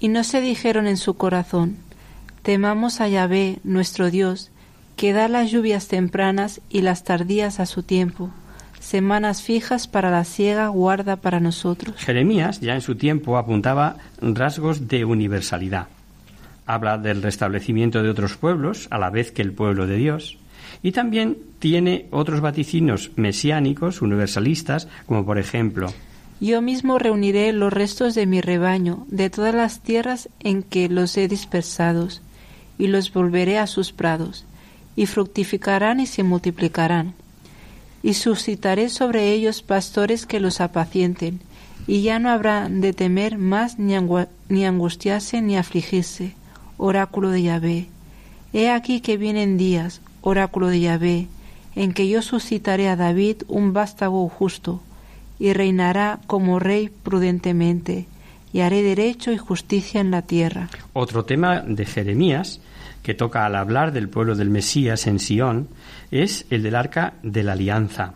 [0.00, 1.76] Y no se dijeron en su corazón,
[2.40, 4.51] temamos a Yahvé, nuestro Dios,
[4.96, 8.30] que da las lluvias tempranas y las tardías a su tiempo.
[8.80, 11.94] Semanas fijas para la siega guarda para nosotros.
[11.98, 15.86] Jeremías ya en su tiempo apuntaba rasgos de universalidad.
[16.66, 20.38] Habla del restablecimiento de otros pueblos a la vez que el pueblo de Dios.
[20.82, 25.92] Y también tiene otros vaticinos mesiánicos, universalistas, como por ejemplo,
[26.40, 31.16] Yo mismo reuniré los restos de mi rebaño de todas las tierras en que los
[31.16, 32.20] he dispersados,
[32.78, 34.44] y los volveré a sus prados,
[34.96, 37.14] y fructificarán y se multiplicarán.
[38.02, 41.40] Y suscitaré sobre ellos pastores que los apacienten,
[41.86, 43.94] y ya no habrá de temer más ni,
[44.64, 46.34] angustiarse ni afligirse.
[46.76, 47.88] Oráculo de Yahvé.
[48.52, 51.28] He aquí que vienen días, oráculo de Yahvé,
[51.74, 54.80] en que yo suscitaré a David un vástago justo,
[55.38, 58.06] y reinará como rey prudentemente,
[58.52, 60.68] y haré derecho y justicia en la tierra.
[60.92, 62.60] Otro tema de Jeremías,
[63.02, 65.68] que toca al hablar del pueblo del Mesías en Sión,
[66.10, 68.14] es el del arca de la alianza.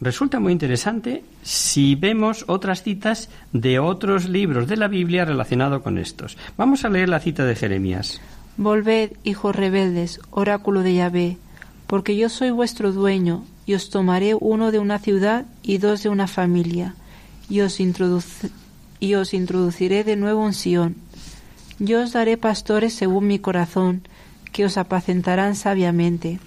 [0.00, 5.98] Resulta muy interesante si vemos otras citas de otros libros de la Biblia relacionados con
[5.98, 6.36] estos.
[6.56, 8.20] Vamos a leer la cita de Jeremías.
[8.56, 11.36] Volved, hijos rebeldes, oráculo de Yahvé,
[11.86, 16.08] porque yo soy vuestro dueño, y os tomaré uno de una ciudad y dos de
[16.08, 16.94] una familia,
[17.48, 20.96] y os, y os introduciré de nuevo en Sión.
[21.78, 24.02] Yo os daré pastores según mi corazón,
[24.52, 26.38] que os apacentarán sabiamente.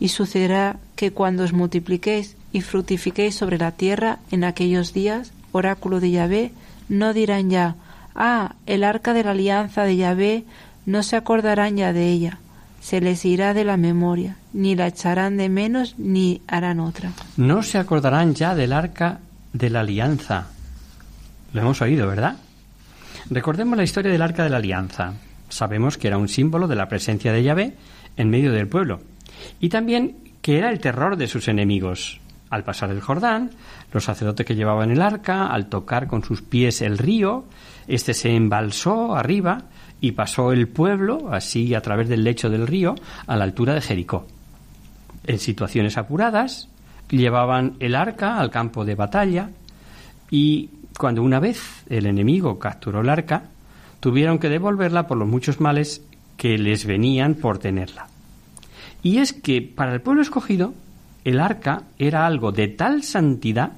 [0.00, 6.00] Y sucederá que cuando os multipliquéis y fructifiquéis sobre la tierra en aquellos días, oráculo
[6.00, 6.52] de Yahvé,
[6.88, 7.76] no dirán ya,
[8.14, 10.44] ah, el arca de la alianza de Yahvé,
[10.84, 12.38] no se acordarán ya de ella,
[12.80, 17.12] se les irá de la memoria, ni la echarán de menos ni harán otra.
[17.36, 19.20] No se acordarán ya del arca
[19.52, 20.46] de la alianza.
[21.52, 22.36] Lo hemos oído, ¿verdad?
[23.30, 25.14] Recordemos la historia del arca de la alianza.
[25.48, 27.74] Sabemos que era un símbolo de la presencia de Yahvé
[28.16, 29.00] en medio del pueblo.
[29.60, 32.20] Y también que era el terror de sus enemigos.
[32.50, 33.50] Al pasar el Jordán,
[33.92, 37.46] los sacerdotes que llevaban el arca, al tocar con sus pies el río,
[37.88, 39.64] este se embalsó arriba
[40.00, 42.94] y pasó el pueblo, así a través del lecho del río,
[43.26, 44.28] a la altura de Jericó.
[45.26, 46.68] En situaciones apuradas,
[47.10, 49.50] llevaban el arca al campo de batalla
[50.30, 53.44] y cuando una vez el enemigo capturó el arca,
[54.00, 56.02] tuvieron que devolverla por los muchos males
[56.36, 58.08] que les venían por tenerla.
[59.02, 60.74] Y es que para el pueblo escogido,
[61.24, 63.72] el arca era algo de tal santidad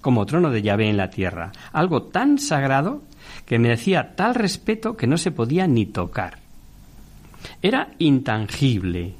[0.00, 3.02] como trono de Yahvé en la tierra, algo tan sagrado
[3.46, 6.38] que merecía tal respeto que no se podía ni tocar.
[7.60, 9.14] Era intangible.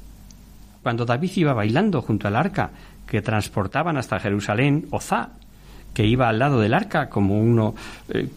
[0.81, 2.71] Cuando David iba bailando junto al arca
[3.07, 5.29] que transportaban hasta Jerusalén, Oza,
[5.93, 7.75] que iba al lado del arca como uno
[8.09, 8.27] eh,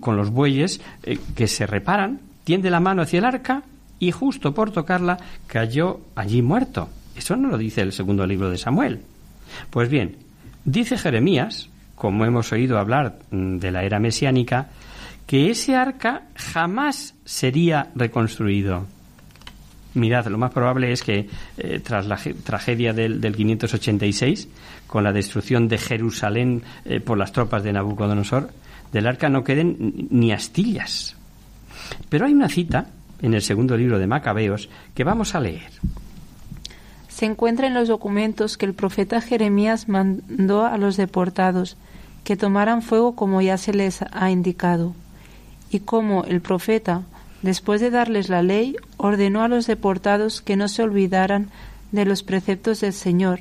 [0.00, 3.62] con los bueyes eh, que se reparan, tiende la mano hacia el arca
[3.98, 6.88] y justo por tocarla cayó allí muerto.
[7.16, 9.02] Eso no lo dice el segundo libro de Samuel.
[9.70, 10.16] Pues bien,
[10.64, 14.70] dice Jeremías, como hemos oído hablar mm, de la era mesiánica,
[15.26, 18.86] que ese arca jamás sería reconstruido.
[19.94, 21.28] Mirad, lo más probable es que
[21.58, 24.48] eh, tras la tragedia del, 586,
[24.86, 28.50] con la destrucción de Jerusalén eh, por las tropas de Nabucodonosor,
[28.92, 31.16] del arca no queden ni astillas.
[32.08, 32.86] Pero hay una cita
[33.20, 35.70] en el segundo libro de Macabeos que vamos a leer.
[37.08, 41.76] Se encuentra en los documentos que el profeta Jeremías mandó a los deportados
[42.24, 44.94] que tomaran fuego como ya se les ha indicado,
[45.70, 47.02] y como el profeta,
[47.42, 51.50] después de darles la ley, ordenó a los deportados que no se olvidaran
[51.90, 53.40] de los preceptos del Señor,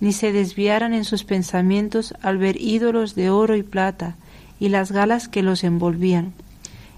[0.00, 4.16] ni se desviaran en sus pensamientos al ver ídolos de oro y plata
[4.58, 6.32] y las galas que los envolvían.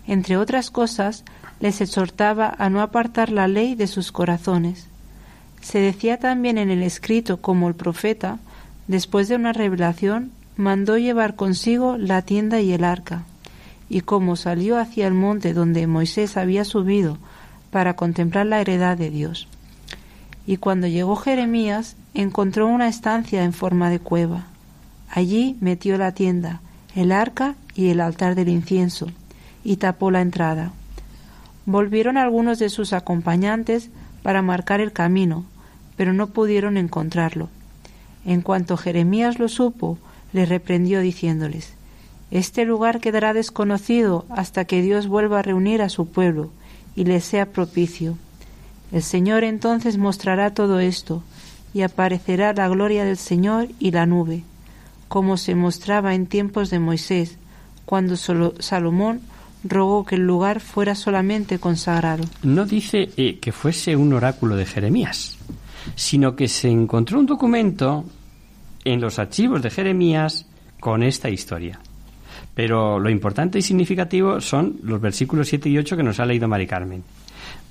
[0.06, 1.24] Entre otras cosas,
[1.60, 4.86] les exhortaba a no apartar la ley de sus corazones.
[5.60, 8.38] Se decía también en el escrito como el profeta,
[8.88, 13.24] después de una revelación, mandó llevar consigo la tienda y el arca.
[13.92, 17.18] Y como salió hacia el monte donde Moisés había subido
[17.70, 19.48] para contemplar la heredad de Dios.
[20.46, 24.46] Y cuando llegó Jeremías, encontró una estancia en forma de cueva.
[25.10, 26.62] Allí metió la tienda,
[26.94, 29.08] el arca y el altar del incienso,
[29.62, 30.72] y tapó la entrada.
[31.66, 33.90] Volvieron algunos de sus acompañantes
[34.22, 35.44] para marcar el camino,
[35.96, 37.50] pero no pudieron encontrarlo.
[38.24, 39.98] En cuanto Jeremías lo supo,
[40.32, 41.74] le reprendió diciéndoles,
[42.32, 46.50] Este lugar quedará desconocido hasta que Dios vuelva a reunir a su pueblo
[46.96, 48.16] y le sea propicio.
[48.90, 51.22] El Señor entonces mostrará todo esto,
[51.74, 54.44] y aparecerá la gloria del Señor y la nube,
[55.08, 57.36] como se mostraba en tiempos de Moisés,
[57.84, 59.20] cuando Salomón
[59.62, 62.24] rogó que el lugar fuera solamente consagrado.
[62.42, 65.36] No dice eh, que fuese un oráculo de Jeremías,
[65.96, 68.04] sino que se encontró un documento
[68.84, 70.46] en los archivos de Jeremías
[70.80, 71.78] con esta historia.
[72.54, 76.48] Pero lo importante y significativo son los versículos 7 y 8 que nos ha leído
[76.48, 77.02] Mari Carmen.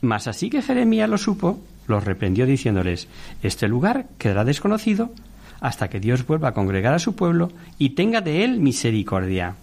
[0.01, 3.07] Mas así que Jeremías lo supo, los reprendió diciéndoles,
[3.43, 5.11] este lugar quedará desconocido
[5.59, 9.55] hasta que Dios vuelva a congregar a su pueblo y tenga de él misericordia.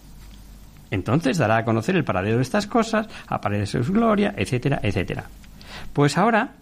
[0.91, 5.25] Entonces dará a conocer el paradero de estas cosas, aparece su gloria, etcétera, etcétera.
[5.93, 6.53] Pues ahora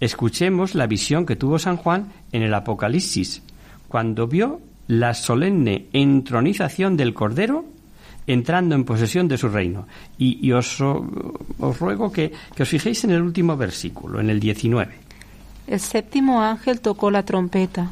[0.00, 3.42] escuchemos la visión que tuvo San Juan en el Apocalipsis,
[3.86, 7.64] cuando vio la solemne entronización del Cordero
[8.32, 9.86] entrando en posesión de su reino.
[10.18, 14.94] Y, os, ruego que, que os fijéis en el último versículo, en el 19.
[15.66, 17.90] El séptimo ángel tocó la trompeta,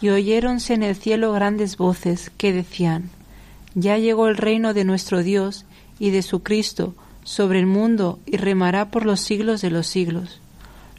[0.00, 3.10] y oyéronse en el cielo grandes voces que decían,
[3.74, 5.66] Ya llegó el reino de nuestro Dios
[5.98, 10.40] y de su Cristo sobre el mundo y remará por los siglos de los siglos.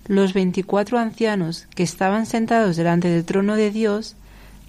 [0.08, 4.16] Los veinticuatro ancianos que estaban sentados delante del trono de Dios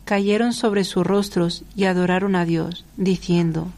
[0.04, 3.68] cayeron sobre sus rostros y adoraron a Dios, diciendo,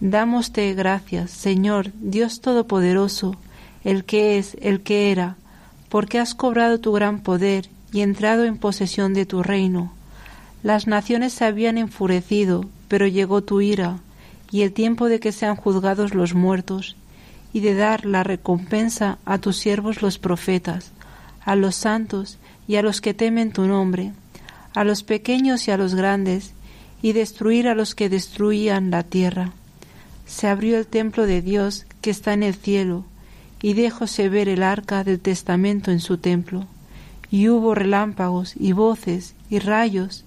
[0.00, 3.36] Dámoste gracias, Señor, Dios Todopoderoso,
[3.82, 5.36] el que es, el que era,
[5.88, 9.92] porque has cobrado tu gran poder y entrado en posesión de tu reino.
[10.62, 13.98] Las naciones se habían enfurecido, pero llegó tu ira,
[14.52, 16.94] y el tiempo de que sean juzgados los muertos,
[17.52, 20.92] y de dar la recompensa a tus siervos los profetas,
[21.44, 22.38] a los santos
[22.68, 24.12] y a los que temen tu nombre,
[24.74, 26.52] a los pequeños y a los grandes,
[27.02, 29.54] y destruir a los que destruían la tierra.
[30.28, 33.04] Se abrió el templo de Dios que está en el cielo,
[33.60, 36.66] y dejóse ver el arca del testamento en su templo.
[37.30, 40.24] Y hubo relámpagos y voces y rayos,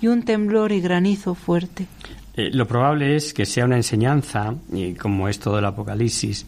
[0.00, 1.86] y un temblor y granizo fuerte.
[2.36, 4.54] Eh, lo probable es que sea una enseñanza,
[5.00, 6.46] como es todo el Apocalipsis,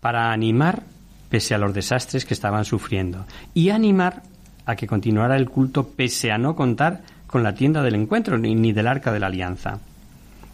[0.00, 0.84] para animar
[1.28, 3.24] pese a los desastres que estaban sufriendo,
[3.54, 4.22] y animar
[4.66, 8.72] a que continuara el culto pese a no contar con la tienda del encuentro ni,
[8.72, 9.80] del arca de la alianza.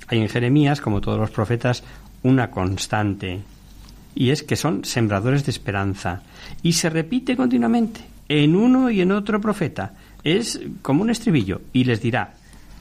[0.08, 1.82] Hay en Jeremías, como todos los profetas,
[2.22, 3.40] una constante,
[4.14, 6.22] y es que son sembradores de esperanza,
[6.62, 9.92] y se repite continuamente en uno y en otro profeta.
[10.24, 12.34] Es como un estribillo, y les dirá,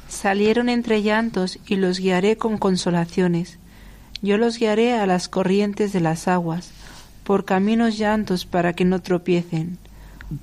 [0.07, 3.59] Salieron entre llantos y los guiaré con consolaciones.
[4.21, 6.71] Yo los guiaré a las corrientes de las aguas,
[7.23, 9.77] por caminos llantos para que no tropiecen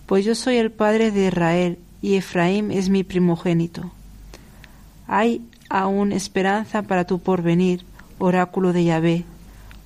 [0.07, 3.93] pues yo soy el padre de Israel y Efraín es mi primogénito.
[5.07, 7.85] Hay aún esperanza para tu porvenir,
[8.19, 9.25] oráculo de Yahvé.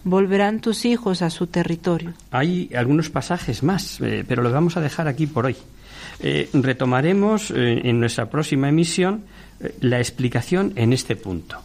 [0.04, 2.14] volverán tus hijos a su territorio.
[2.30, 5.56] Hay algunos pasajes más, eh, pero los vamos a dejar aquí por hoy.
[6.20, 9.24] Eh, retomaremos eh, en nuestra próxima emisión
[9.80, 11.58] la explicación en este punto.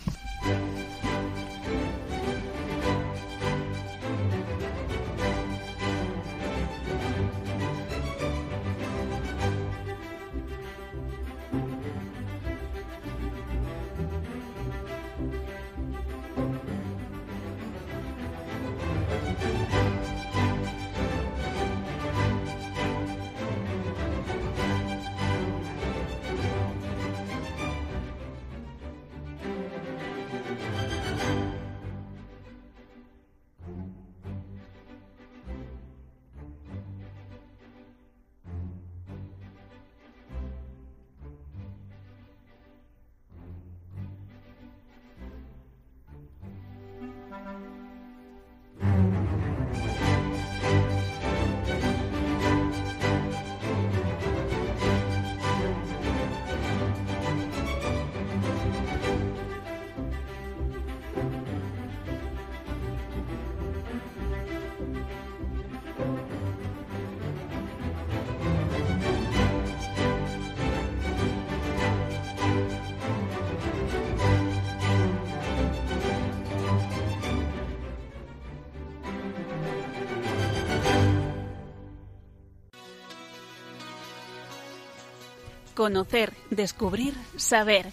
[85.84, 87.88] Conocer, descubrir, saber.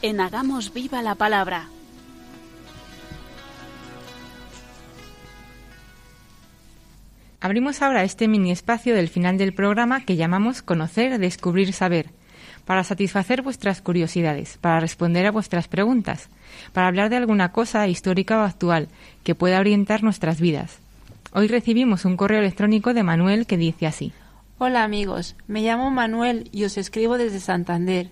[0.00, 1.68] En Hagamos Viva la Palabra.
[7.42, 12.06] Abrimos ahora este mini espacio del final del programa que llamamos Conocer, Descubrir, Saber,
[12.64, 16.30] para satisfacer vuestras curiosidades, para responder a vuestras preguntas,
[16.72, 18.88] para hablar de alguna cosa histórica o actual
[19.22, 20.78] que pueda orientar nuestras vidas.
[21.34, 24.14] Hoy recibimos un correo electrónico de Manuel que dice así.
[24.60, 28.10] Hola amigos, me llamo Manuel y os escribo desde Santander.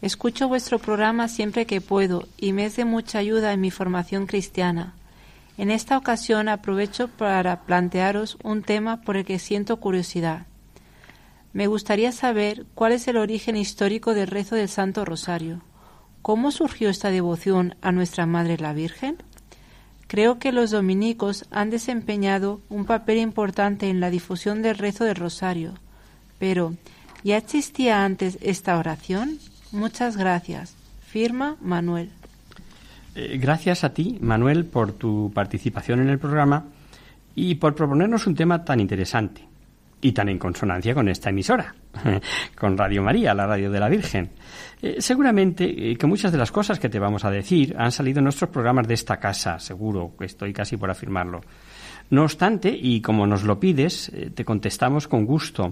[0.00, 4.24] Escucho vuestro programa siempre que puedo y me es de mucha ayuda en mi formación
[4.24, 4.94] cristiana.
[5.58, 10.46] En esta ocasión aprovecho para plantearos un tema por el que siento curiosidad.
[11.52, 15.60] Me gustaría saber cuál es el origen histórico del rezo del Santo Rosario.
[16.22, 19.18] ¿Cómo surgió esta devoción a nuestra Madre la Virgen?
[20.14, 25.16] Creo que los dominicos han desempeñado un papel importante en la difusión del rezo del
[25.16, 25.72] rosario.
[26.38, 26.74] Pero,
[27.24, 29.40] ¿ya existía antes esta oración?
[29.72, 30.76] Muchas gracias.
[31.04, 32.10] Firma Manuel.
[33.16, 36.66] Eh, gracias a ti, Manuel, por tu participación en el programa
[37.34, 39.48] y por proponernos un tema tan interesante
[40.04, 41.74] y tan en consonancia con esta emisora,
[42.58, 44.32] con Radio María, la radio de la Virgen.
[44.82, 48.18] Eh, seguramente eh, que muchas de las cosas que te vamos a decir han salido
[48.18, 51.40] en nuestros programas de esta casa, seguro, que estoy casi por afirmarlo.
[52.10, 55.70] No obstante, y como nos lo pides, eh, te contestamos con gusto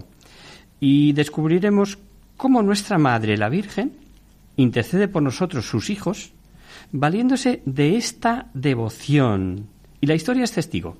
[0.79, 1.99] y descubriremos
[2.35, 3.93] cómo nuestra Madre, la Virgen,
[4.55, 6.33] intercede por nosotros, sus hijos,
[6.91, 9.67] valiéndose de esta devoción.
[10.01, 10.97] Y la historia es testigo.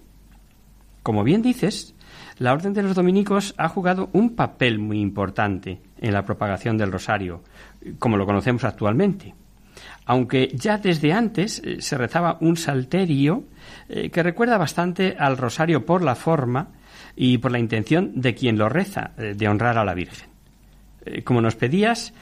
[1.01, 1.95] Como bien dices,
[2.37, 6.91] la Orden de los Dominicos ha jugado un papel muy importante en la propagación del
[6.91, 7.43] rosario,
[7.99, 9.33] como lo conocemos actualmente.
[10.05, 13.45] Aunque ya desde antes eh, se rezaba un salterio
[13.87, 16.69] eh, que recuerda bastante al rosario por la forma
[17.15, 20.29] y por la intención de quien lo reza, eh, de honrar a la Virgen.
[21.25, 22.13] como nos pedías,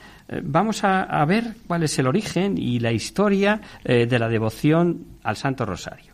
[0.43, 5.67] vamos a, ver cuál es el origen y la historia de la devoción al Santo
[5.67, 6.13] Rosario.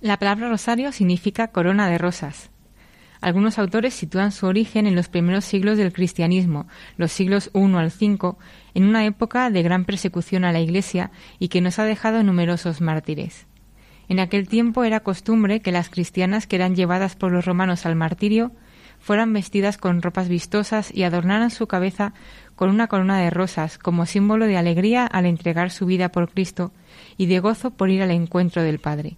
[0.00, 2.51] La palabra rosario significa corona de rosas.
[3.22, 6.66] Algunos autores sitúan su origen en los primeros siglos del cristianismo,
[6.96, 8.34] los siglos I al V,
[8.74, 12.80] en una época de gran persecución a la Iglesia y que nos ha dejado numerosos
[12.80, 13.46] mártires.
[14.08, 17.94] En aquel tiempo era costumbre que las cristianas que eran llevadas por los romanos al
[17.94, 18.50] martirio
[18.98, 22.14] fueran vestidas con ropas vistosas y adornaran su cabeza
[22.56, 26.72] con una corona de rosas como símbolo de alegría al entregar su vida por Cristo
[27.16, 29.16] y de gozo por ir al encuentro del Padre.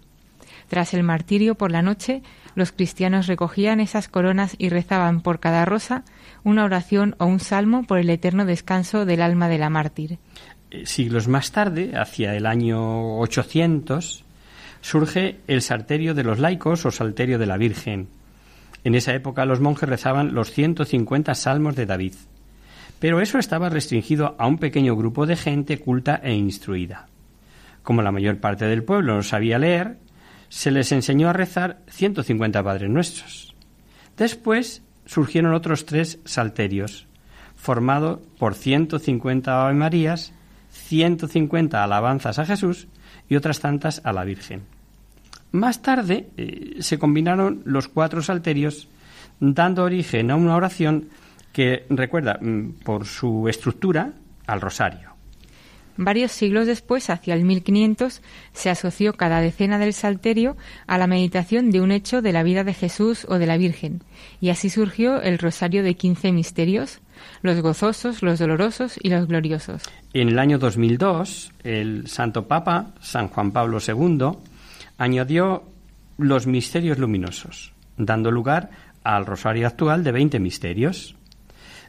[0.69, 2.23] Tras el martirio por la noche,
[2.55, 6.05] los cristianos recogían esas coronas y rezaban por cada rosa
[6.43, 10.19] una oración o un salmo por el eterno descanso del alma de la mártir.
[10.71, 14.25] Eh, siglos más tarde, hacia el año 800,
[14.81, 18.09] surge el salterio de los laicos o salterio de la Virgen.
[18.85, 22.15] En esa época los monjes rezaban los 150 salmos de David.
[22.99, 27.07] Pero eso estaba restringido a un pequeño grupo de gente culta e instruida.
[27.83, 29.99] Como la mayor parte del pueblo no sabía leer,
[30.49, 33.55] se les enseñó a rezar 150 Padres Nuestros.
[34.17, 37.07] Después surgieron otros tres salterios,
[37.57, 40.33] formados por 150 Ave Marías,
[40.71, 42.89] 150 alabanzas a Jesús
[43.29, 44.63] y otras tantas a la Virgen.
[45.53, 48.89] Más tarde eh, se combinaron los cuatro salterios,
[49.39, 51.09] dando origen a una oración
[51.53, 54.13] que recuerda mm, por su estructura
[54.47, 55.14] al rosario.
[55.97, 58.21] Varios siglos después, hacia el 1500,
[58.53, 62.65] se asoció cada decena del Salterio a la meditación de un hecho de la vida
[62.65, 64.03] de Jesús o de la Virgen,
[64.41, 67.01] y así surgió el rosario de quince misterios,
[67.43, 69.83] los gozosos, los dolorosos y los gloriosos.
[70.13, 74.31] En el año 2002, el Santo Papa, San Juan Pablo II,
[74.99, 75.65] añadió
[76.19, 78.71] los misterios luminosos, dando lugar
[79.05, 81.15] al rosario actual de 20 misterios.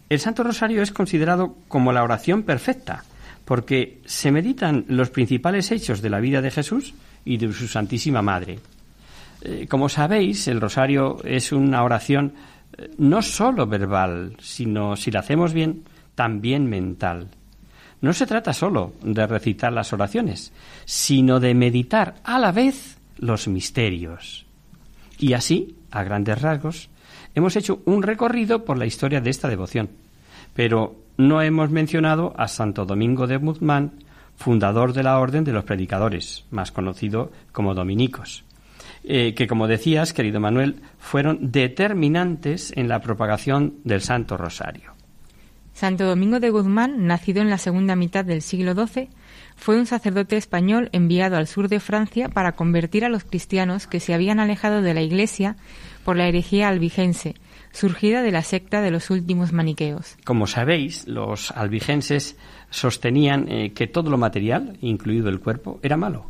[0.09, 3.03] El Santo Rosario es considerado como la oración perfecta,
[3.45, 6.93] porque se meditan los principales hechos de la vida de Jesús
[7.23, 8.59] y de su Santísima Madre.
[9.41, 12.33] Eh, como sabéis, el rosario es una oración
[12.77, 15.83] eh, no sólo verbal, sino, si la hacemos bien,
[16.15, 17.29] también mental.
[18.01, 20.51] No se trata sólo de recitar las oraciones,
[20.85, 24.45] sino de meditar a la vez los misterios.
[25.17, 26.89] Y así, a grandes rasgos,
[27.35, 29.89] hemos hecho un recorrido por la historia de esta devoción.
[30.53, 34.03] Pero no hemos mencionado a Santo Domingo de Guzmán,
[34.35, 38.43] fundador de la Orden de los Predicadores, más conocido como dominicos,
[39.03, 44.93] eh, que, como decías, querido Manuel, fueron determinantes en la propagación del Santo Rosario.
[45.73, 49.09] Santo Domingo de Guzmán, nacido en la segunda mitad del siglo XII,
[49.57, 53.99] fue un sacerdote español enviado al sur de Francia para convertir a los cristianos que
[53.99, 55.57] se habían alejado de la Iglesia
[56.05, 57.35] por la herejía albigense,
[57.75, 60.17] surgida de la secta de los últimos maniqueos.
[60.23, 62.37] Como sabéis, los albigenses
[62.69, 66.25] sostenían eh, que todo lo material, incluido el cuerpo, era malo.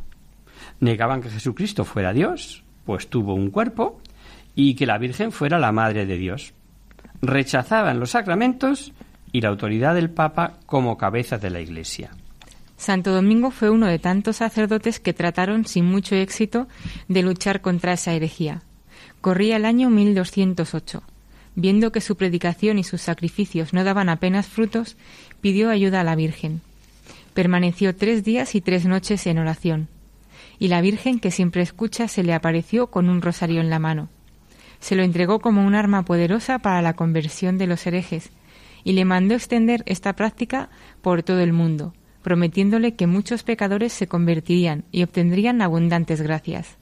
[0.80, 4.02] Negaban que Jesucristo fuera Dios, pues tuvo un cuerpo,
[4.56, 6.54] y que la Virgen fuera la Madre de Dios.
[7.22, 8.92] Rechazaban los sacramentos
[9.32, 12.12] y la autoridad del Papa como cabeza de la Iglesia.
[12.78, 16.68] Santo Domingo fue uno de tantos sacerdotes que trataron sin mucho éxito
[17.08, 18.64] de luchar contra esa herejía.
[19.22, 21.04] Corría el año 1208
[21.56, 24.98] viendo que su predicación y sus sacrificios no daban apenas frutos,
[25.42, 26.62] pidió ayuda a la Virgen.
[27.34, 29.88] Permaneció tres días y tres noches en oración,
[30.60, 34.10] y la Virgen, que siempre escucha, se le apareció con un rosario en la mano.
[34.80, 38.32] Se lo entregó como un arma poderosa para la conversión de los herejes,
[38.84, 40.70] y le mandó extender esta práctica
[41.02, 46.78] por todo el mundo, prometiéndole que muchos pecadores se convertirían y obtendrían abundantes gracias.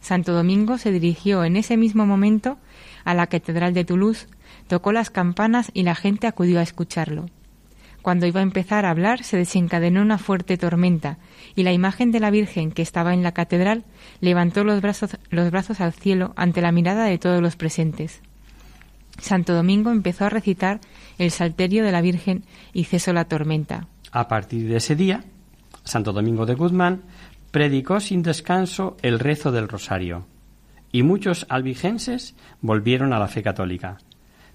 [0.00, 2.58] Santo Domingo se dirigió en ese mismo momento
[3.04, 4.26] a la Catedral de Toulouse,
[4.68, 7.26] tocó las campanas y la gente acudió a escucharlo.
[8.02, 11.18] Cuando iba a empezar a hablar se desencadenó una fuerte tormenta
[11.54, 13.84] y la imagen de la Virgen que estaba en la catedral
[14.20, 18.22] levantó los brazos, los brazos al cielo ante la mirada de todos los presentes.
[19.18, 20.80] Santo Domingo empezó a recitar
[21.18, 23.86] el Salterio de la Virgen y cesó la tormenta.
[24.12, 25.24] A partir de ese día,
[25.84, 27.02] Santo Domingo de Guzmán
[27.50, 30.24] predicó sin descanso el rezo del rosario
[30.92, 33.98] y muchos albigenses volvieron a la fe católica.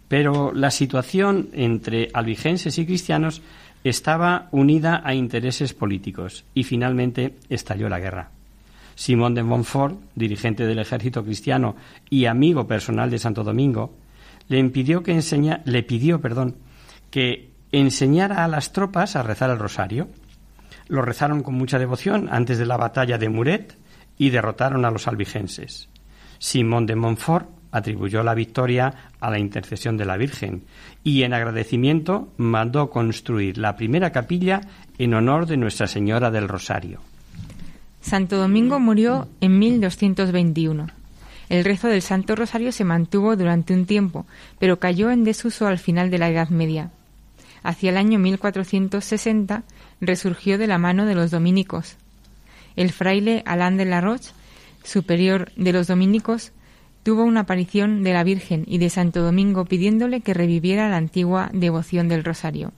[0.08, 3.42] Pero la situación entre albigenses y cristianos
[3.84, 8.32] estaba unida a intereses políticos y finalmente estalló la guerra.
[8.96, 11.76] Simón de Montfort, dirigente del ejército cristiano
[12.10, 13.94] y amigo personal de Santo Domingo,
[14.48, 15.20] le, impidió que
[15.66, 16.22] le pidió
[17.12, 20.08] que enseñara a las tropas a rezar el rosario.
[20.88, 23.78] Lo rezaron con mucha devoción antes de la batalla de Muret
[24.18, 25.90] y derrotaron a los albigenses.
[26.46, 30.62] Simón de Montfort atribuyó la victoria a la intercesión de la Virgen
[31.04, 34.62] y en agradecimiento mandó construir la primera capilla
[35.00, 37.02] en honor de Nuestra Señora del Rosario.
[38.00, 40.86] Santo Domingo murió en 1221.
[41.50, 44.28] El rezo del Santo Rosario se mantuvo durante un tiempo,
[44.60, 46.92] pero cayó en desuso al final de la Edad Media.
[47.64, 49.64] Hacia el año 1460
[50.00, 51.98] resurgió de la mano de los dominicos.
[52.76, 54.32] El fraile Alain de la Roche
[54.86, 56.54] superior de los dominicos,
[57.04, 61.50] tuvo una aparición de la Virgen y de Santo Domingo pidiéndole que reviviera la antigua
[61.54, 62.72] devoción del rosario.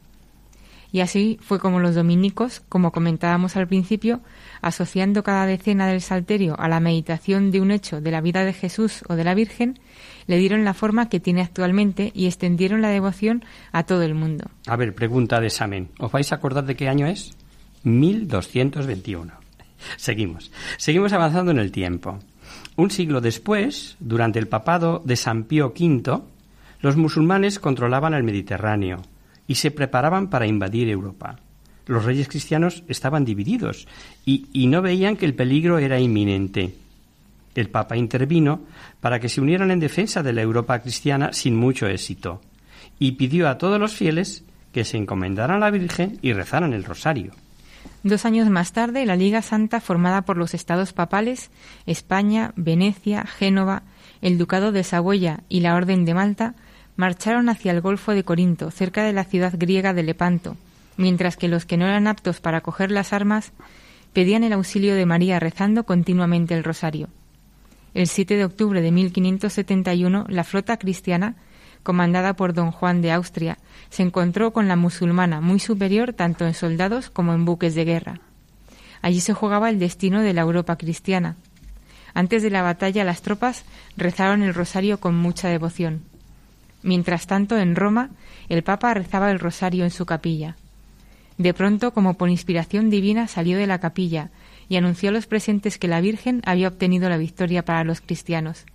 [0.91, 4.21] Y así fue como los dominicos, como comentábamos al principio,
[4.61, 8.53] asociando cada decena del Salterio a la meditación de un hecho de la vida de
[8.53, 9.79] Jesús o de la Virgen,
[10.27, 14.49] le dieron la forma que tiene actualmente y extendieron la devoción a todo el mundo.
[14.65, 15.89] A ver, pregunta de examen.
[15.99, 17.31] ¿Os vais a acordar de qué año es?
[17.83, 19.46] 1221.
[19.97, 20.51] Seguimos.
[20.77, 22.19] Seguimos avanzando en el tiempo.
[22.75, 26.21] Un siglo después, durante el papado de San Pío V,
[26.81, 29.01] los musulmanes controlaban el Mediterráneo
[29.47, 31.39] y se preparaban para invadir Europa.
[31.85, 33.87] Los reyes cristianos estaban divididos
[34.25, 36.75] y, y no veían que el peligro era inminente.
[37.55, 38.61] El Papa intervino
[38.99, 42.41] para que se unieran en defensa de la Europa cristiana sin mucho éxito
[42.99, 46.83] y pidió a todos los fieles que se encomendaran a la Virgen y rezaran el
[46.83, 47.31] rosario.
[48.03, 51.49] Dos años más tarde, la Liga Santa, formada por los estados papales,
[51.85, 53.83] España, Venecia, Génova,
[54.21, 56.55] el Ducado de Saboya y la Orden de Malta,
[56.95, 60.57] marcharon hacia el Golfo de Corinto, cerca de la ciudad griega de Lepanto,
[60.95, 63.51] mientras que los que no eran aptos para coger las armas
[64.13, 67.09] pedían el auxilio de María rezando continuamente el rosario.
[67.93, 71.35] El 7 de octubre de 1571, la flota cristiana,
[71.83, 73.57] comandada por don Juan de Austria,
[73.89, 78.19] se encontró con la musulmana, muy superior tanto en soldados como en buques de guerra.
[79.01, 81.35] Allí se jugaba el destino de la Europa cristiana.
[82.13, 83.63] Antes de la batalla las tropas
[83.95, 86.01] rezaron el rosario con mucha devoción.
[86.83, 88.09] Mientras tanto, en Roma,
[88.49, 90.55] el Papa rezaba el rosario en su capilla.
[91.37, 94.29] De pronto, como por inspiración divina, salió de la capilla
[94.69, 98.65] y anunció a los presentes que la Virgen había obtenido la victoria para los cristianos.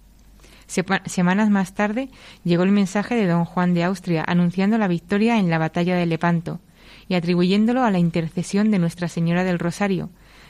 [1.07, 2.09] Semanas más tarde
[2.45, 6.07] llegó el mensaje de don Juan de Austria anunciando la victoria en la batalla de
[6.07, 6.61] Lepanto
[7.09, 10.09] y atribuyéndolo a la intercesión de Nuestra Señora del Rosario,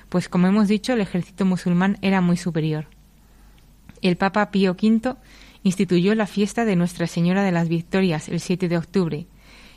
[0.09, 2.87] pues como hemos dicho el ejército musulmán era muy superior.
[4.01, 5.17] El Papa Pío V
[5.65, 9.27] instituyó la fiesta de Nuestra Señora de las Victorias el 7 de octubre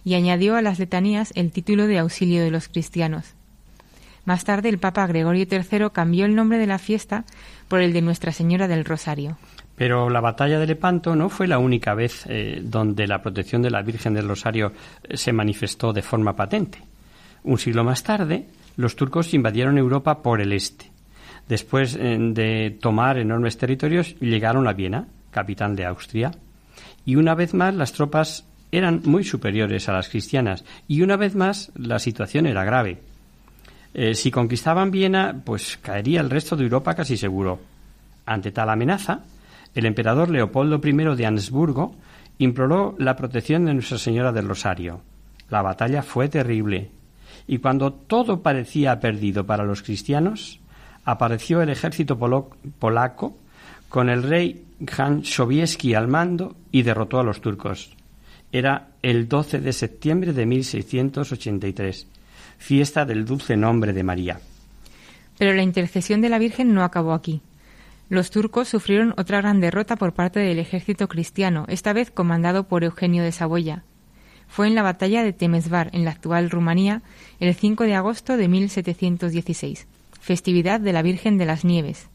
[0.03, 3.33] y añadió a las letanías el título de auxilio de los cristianos.
[4.25, 7.25] Más tarde el Papa Gregorio III cambió el nombre de la fiesta
[7.67, 9.37] por el de Nuestra Señora del Rosario.
[9.75, 13.69] Pero la batalla de Lepanto no fue la única vez eh, donde la protección de
[13.69, 14.71] la Virgen del Rosario
[15.03, 16.79] eh, se manifestó de forma patente.
[17.43, 18.45] Un siglo más tarde,
[18.77, 20.89] los turcos invadieron Europa por el este.
[21.47, 26.31] Después eh, de tomar enormes territorios, llegaron a Viena, capital de Austria.
[27.05, 31.35] Y una vez más las tropas eran muy superiores a las cristianas y una vez
[31.35, 32.99] más la situación era grave.
[34.13, 37.59] si conquistaban Viena, pues caería el resto de Europa casi seguro.
[38.25, 39.21] Ante tal amenaza,
[39.75, 41.95] el emperador Leopoldo I de Ansburgo
[42.37, 45.01] imploró la protección de Nuestra Señora del Rosario.
[45.49, 46.89] La batalla fue terrible,
[47.45, 50.59] y cuando todo parecía perdido para los cristianos,
[51.03, 53.37] apareció el ejército polaco
[53.89, 57.95] con el rey Jan Sobieski al mando y derrotó a los turcos.
[58.51, 62.07] Era el 12 de septiembre de 1683,
[62.57, 64.39] fiesta del dulce nombre de María.
[65.37, 67.41] Pero la intercesión de la Virgen no acabó aquí.
[68.07, 72.83] Los turcos sufrieron otra gran derrota por parte del ejército cristiano, esta vez comandado por
[72.83, 73.83] Eugenio de Saboya.
[74.47, 77.01] Fue en la batalla de Temesvar, en la actual Rumanía,
[77.39, 79.87] el 5 de agosto de 1716,
[80.21, 82.09] festividad de la Virgen de las Nieves.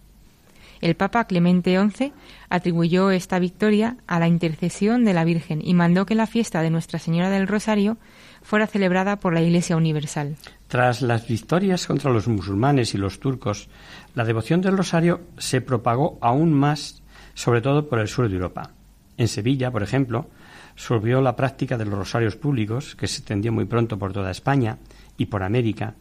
[0.80, 2.12] El Papa Clemente XI
[2.48, 6.70] atribuyó esta victoria a la intercesión de la Virgen y mandó que la fiesta de
[6.70, 7.98] Nuestra Señora del Rosario
[8.42, 10.36] fuera celebrada por la Iglesia Universal.
[10.68, 13.68] Tras las victorias contra los musulmanes y los turcos,
[14.14, 17.02] la devoción del rosario se propagó aún más,
[17.34, 18.70] sobre todo por el sur de Europa.
[19.16, 20.28] En Sevilla, por ejemplo,
[20.74, 24.78] surgió la práctica de los rosarios públicos, que se extendió muy pronto por toda España
[25.16, 25.94] y por América.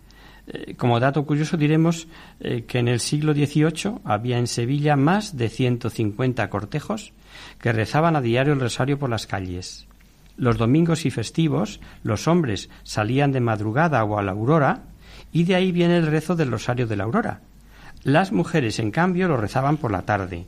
[0.47, 2.07] Eh, como dato curioso diremos
[2.39, 7.14] eh, que en el siglo XVIII había en Sevilla más de 150 cortejos
[7.60, 9.86] que rezaban a diario el rosario por las calles.
[10.38, 14.84] Los domingos y festivos los hombres salían de madrugada o a la aurora
[15.34, 17.41] y de ahí viene el rezo del rosario de la aurora.
[18.03, 20.45] Las mujeres, en cambio, lo rezaban por la tarde.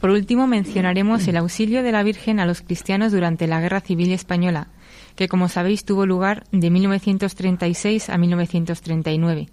[0.00, 4.12] Por último, mencionaremos el auxilio de la Virgen a los cristianos durante la Guerra Civil
[4.12, 4.68] Española,
[5.16, 9.48] que, como sabéis, tuvo lugar de 1936 a 1939.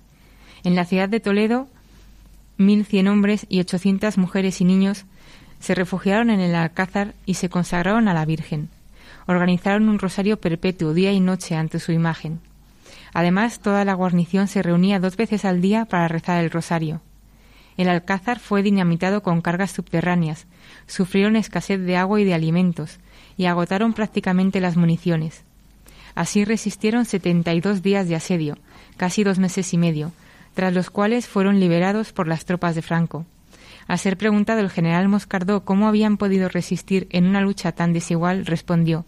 [0.63, 1.67] En la ciudad de Toledo,
[2.57, 5.05] 1.100 hombres y 800 mujeres y niños
[5.59, 8.69] se refugiaron en el Alcázar y se consagraron a la Virgen
[9.27, 12.39] organizaron un rosario perpetuo día y noche ante su imagen.
[13.13, 17.01] Además, toda la guarnición se reunía dos veces al día para rezar el rosario.
[17.77, 20.47] El alcázar fue dinamitado con cargas subterráneas,
[20.87, 22.99] sufrieron escasez de agua y de alimentos,
[23.37, 25.43] y agotaron prácticamente las municiones.
[26.15, 28.57] Así resistieron 72 días de asedio,
[28.97, 30.11] casi dos meses y medio,
[30.53, 33.25] tras los cuales fueron liberados por las tropas de Franco.
[33.87, 38.45] A ser preguntado el general Moscardó cómo habían podido resistir en una lucha tan desigual,
[38.45, 39.05] respondió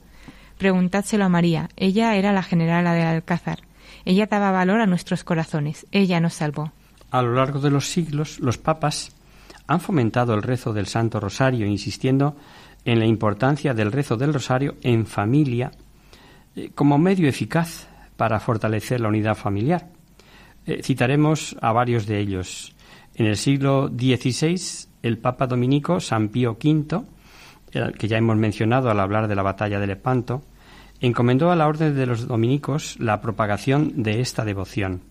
[0.58, 1.70] Preguntádselo a María.
[1.76, 3.60] Ella era la generala del Alcázar.
[4.06, 5.86] Ella daba valor a nuestros corazones.
[5.91, 6.72] Ella nos salvó.
[7.12, 9.16] A lo largo de los siglos, los papas
[9.68, 12.36] han fomentado el rezo del Santo Rosario, insistiendo
[12.86, 15.72] en la importancia del rezo del Rosario en familia
[16.56, 17.88] eh, como medio eficaz
[18.18, 19.88] para fortalecer la unidad familiar.
[20.66, 22.76] Eh, citaremos a varios de ellos.
[23.16, 27.04] En el siglo XVI, el Papa Dominico San Pío V
[27.97, 30.43] que ya hemos mencionado al hablar de la batalla de Lepanto,
[31.04, 35.01] encomendó a la orden de los dominicos la propagación de esta devoción.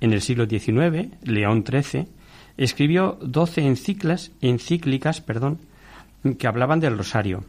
[0.00, 2.08] En el siglo XIX, León XIII
[2.56, 5.60] escribió doce encíclicas, encíclicas perdón,
[6.36, 7.44] que hablaban del rosario.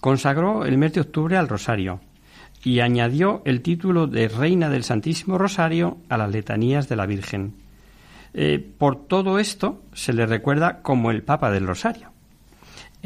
[0.00, 2.00] Consagró el mes de octubre al rosario.
[2.66, 7.56] y añadió el título de Reina del Santísimo Rosario a las letanías de la Virgen.
[8.32, 12.13] Eh, por todo esto se le recuerda como el Papa del Rosario.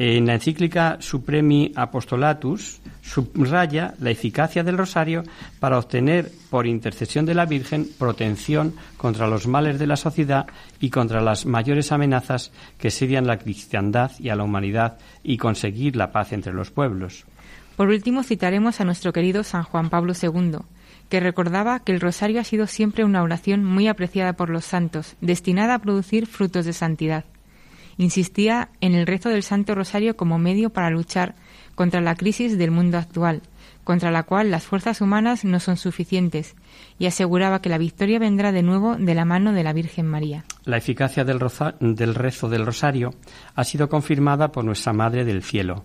[0.01, 5.23] En la encíclica Supremi Apostolatus subraya la eficacia del rosario
[5.59, 10.47] para obtener, por intercesión de la Virgen, protección contra los males de la sociedad
[10.79, 15.97] y contra las mayores amenazas que sedian la cristiandad y a la humanidad y conseguir
[15.97, 17.25] la paz entre los pueblos.
[17.75, 20.59] Por último, citaremos a nuestro querido San Juan Pablo II,
[21.09, 25.17] que recordaba que el rosario ha sido siempre una oración muy apreciada por los santos,
[25.19, 27.25] destinada a producir frutos de santidad
[27.99, 31.35] insistía en el rezo del Santo Rosario como medio para luchar
[31.75, 33.41] contra la crisis del mundo actual,
[33.83, 36.55] contra la cual las fuerzas humanas no son suficientes,
[36.97, 40.45] y aseguraba que la victoria vendrá de nuevo de la mano de la Virgen María.
[40.63, 41.39] La eficacia del,
[41.79, 43.13] del rezo del Rosario
[43.53, 45.83] ha sido confirmada por nuestra Madre del Cielo.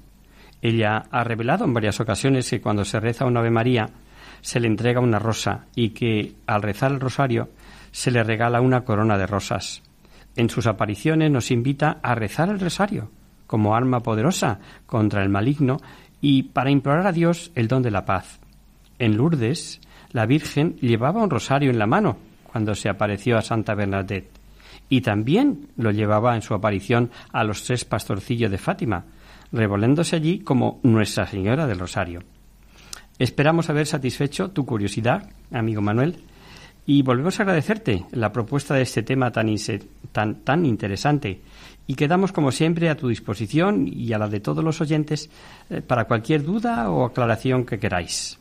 [0.63, 3.91] Ella ha revelado en varias ocasiones que cuando se reza un Ave María
[4.41, 7.51] se le entrega una rosa y que al rezar el Rosario
[7.91, 9.83] se le regala una corona de rosas.
[10.37, 13.11] En sus apariciones nos invita a rezar el rosario
[13.47, 15.79] como arma poderosa contra el maligno
[16.21, 18.41] y para implorar a Dios el don de la paz.
[18.99, 19.81] En Lourdes,
[20.11, 22.17] la Virgen llevaba un rosario en la mano
[22.51, 24.31] cuando se apareció a Santa Bernadette
[24.89, 29.05] y también lo llevaba en su aparición a los tres pastorcillos de Fátima,
[29.53, 32.23] revoléndose allí como Nuestra Señora del Rosario.
[33.19, 36.17] Esperamos haber satisfecho tu curiosidad, amigo Manuel,
[36.87, 39.55] y volvemos a agradecerte la propuesta de este tema tan,
[40.13, 41.41] tan, tan interesante
[41.87, 45.31] y quedamos como siempre a tu disposición y a la de todos los oyentes
[45.71, 48.39] eh, para cualquier duda o aclaración que queráis.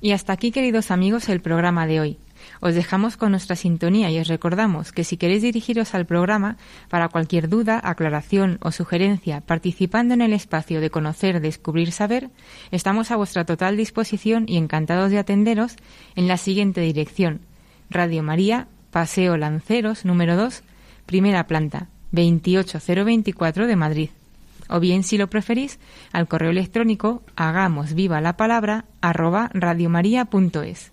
[0.00, 2.18] Y hasta aquí, queridos amigos, el programa de hoy.
[2.60, 6.58] Os dejamos con nuestra sintonía y os recordamos que si queréis dirigiros al programa
[6.90, 12.28] para cualquier duda, aclaración o sugerencia participando en el espacio de conocer, descubrir, saber,
[12.70, 15.76] estamos a vuestra total disposición y encantados de atenderos
[16.14, 17.40] en la siguiente dirección
[17.90, 20.62] Radio María, Paseo Lanceros, número 2,
[21.06, 24.10] primera planta, 28024 de Madrid.
[24.68, 25.78] O bien, si lo preferís,
[26.12, 30.92] al correo electrónico hagamos viva la palabra arroba radiomaria.es.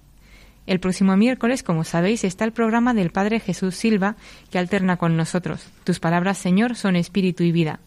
[0.66, 4.16] El próximo miércoles, como sabéis, está el programa del Padre Jesús Silva
[4.52, 5.68] que alterna con nosotros.
[5.84, 7.80] Tus palabras, Señor, son espíritu y vida.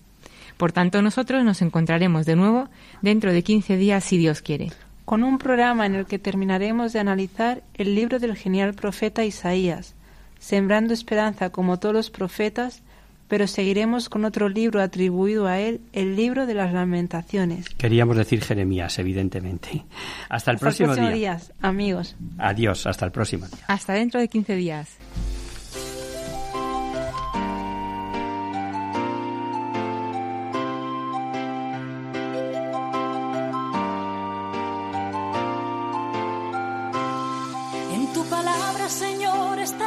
[0.57, 2.69] Por tanto, nosotros nos encontraremos de nuevo
[3.03, 4.73] dentro de 15 días, si Dios quiere
[5.07, 9.95] con un programa en el que terminaremos de analizar el libro del genial profeta Isaías,
[10.41, 12.83] sembrando esperanza como todos los profetas,
[13.29, 17.69] pero seguiremos con otro libro atribuido a él, el libro de las lamentaciones.
[17.71, 19.85] Queríamos decir Jeremías, evidentemente.
[20.29, 21.41] Hasta el próximo, próximo día.
[21.63, 22.17] amigos.
[22.39, 23.65] Adiós, hasta el próximo día.
[23.69, 24.97] Hasta dentro de 15 días.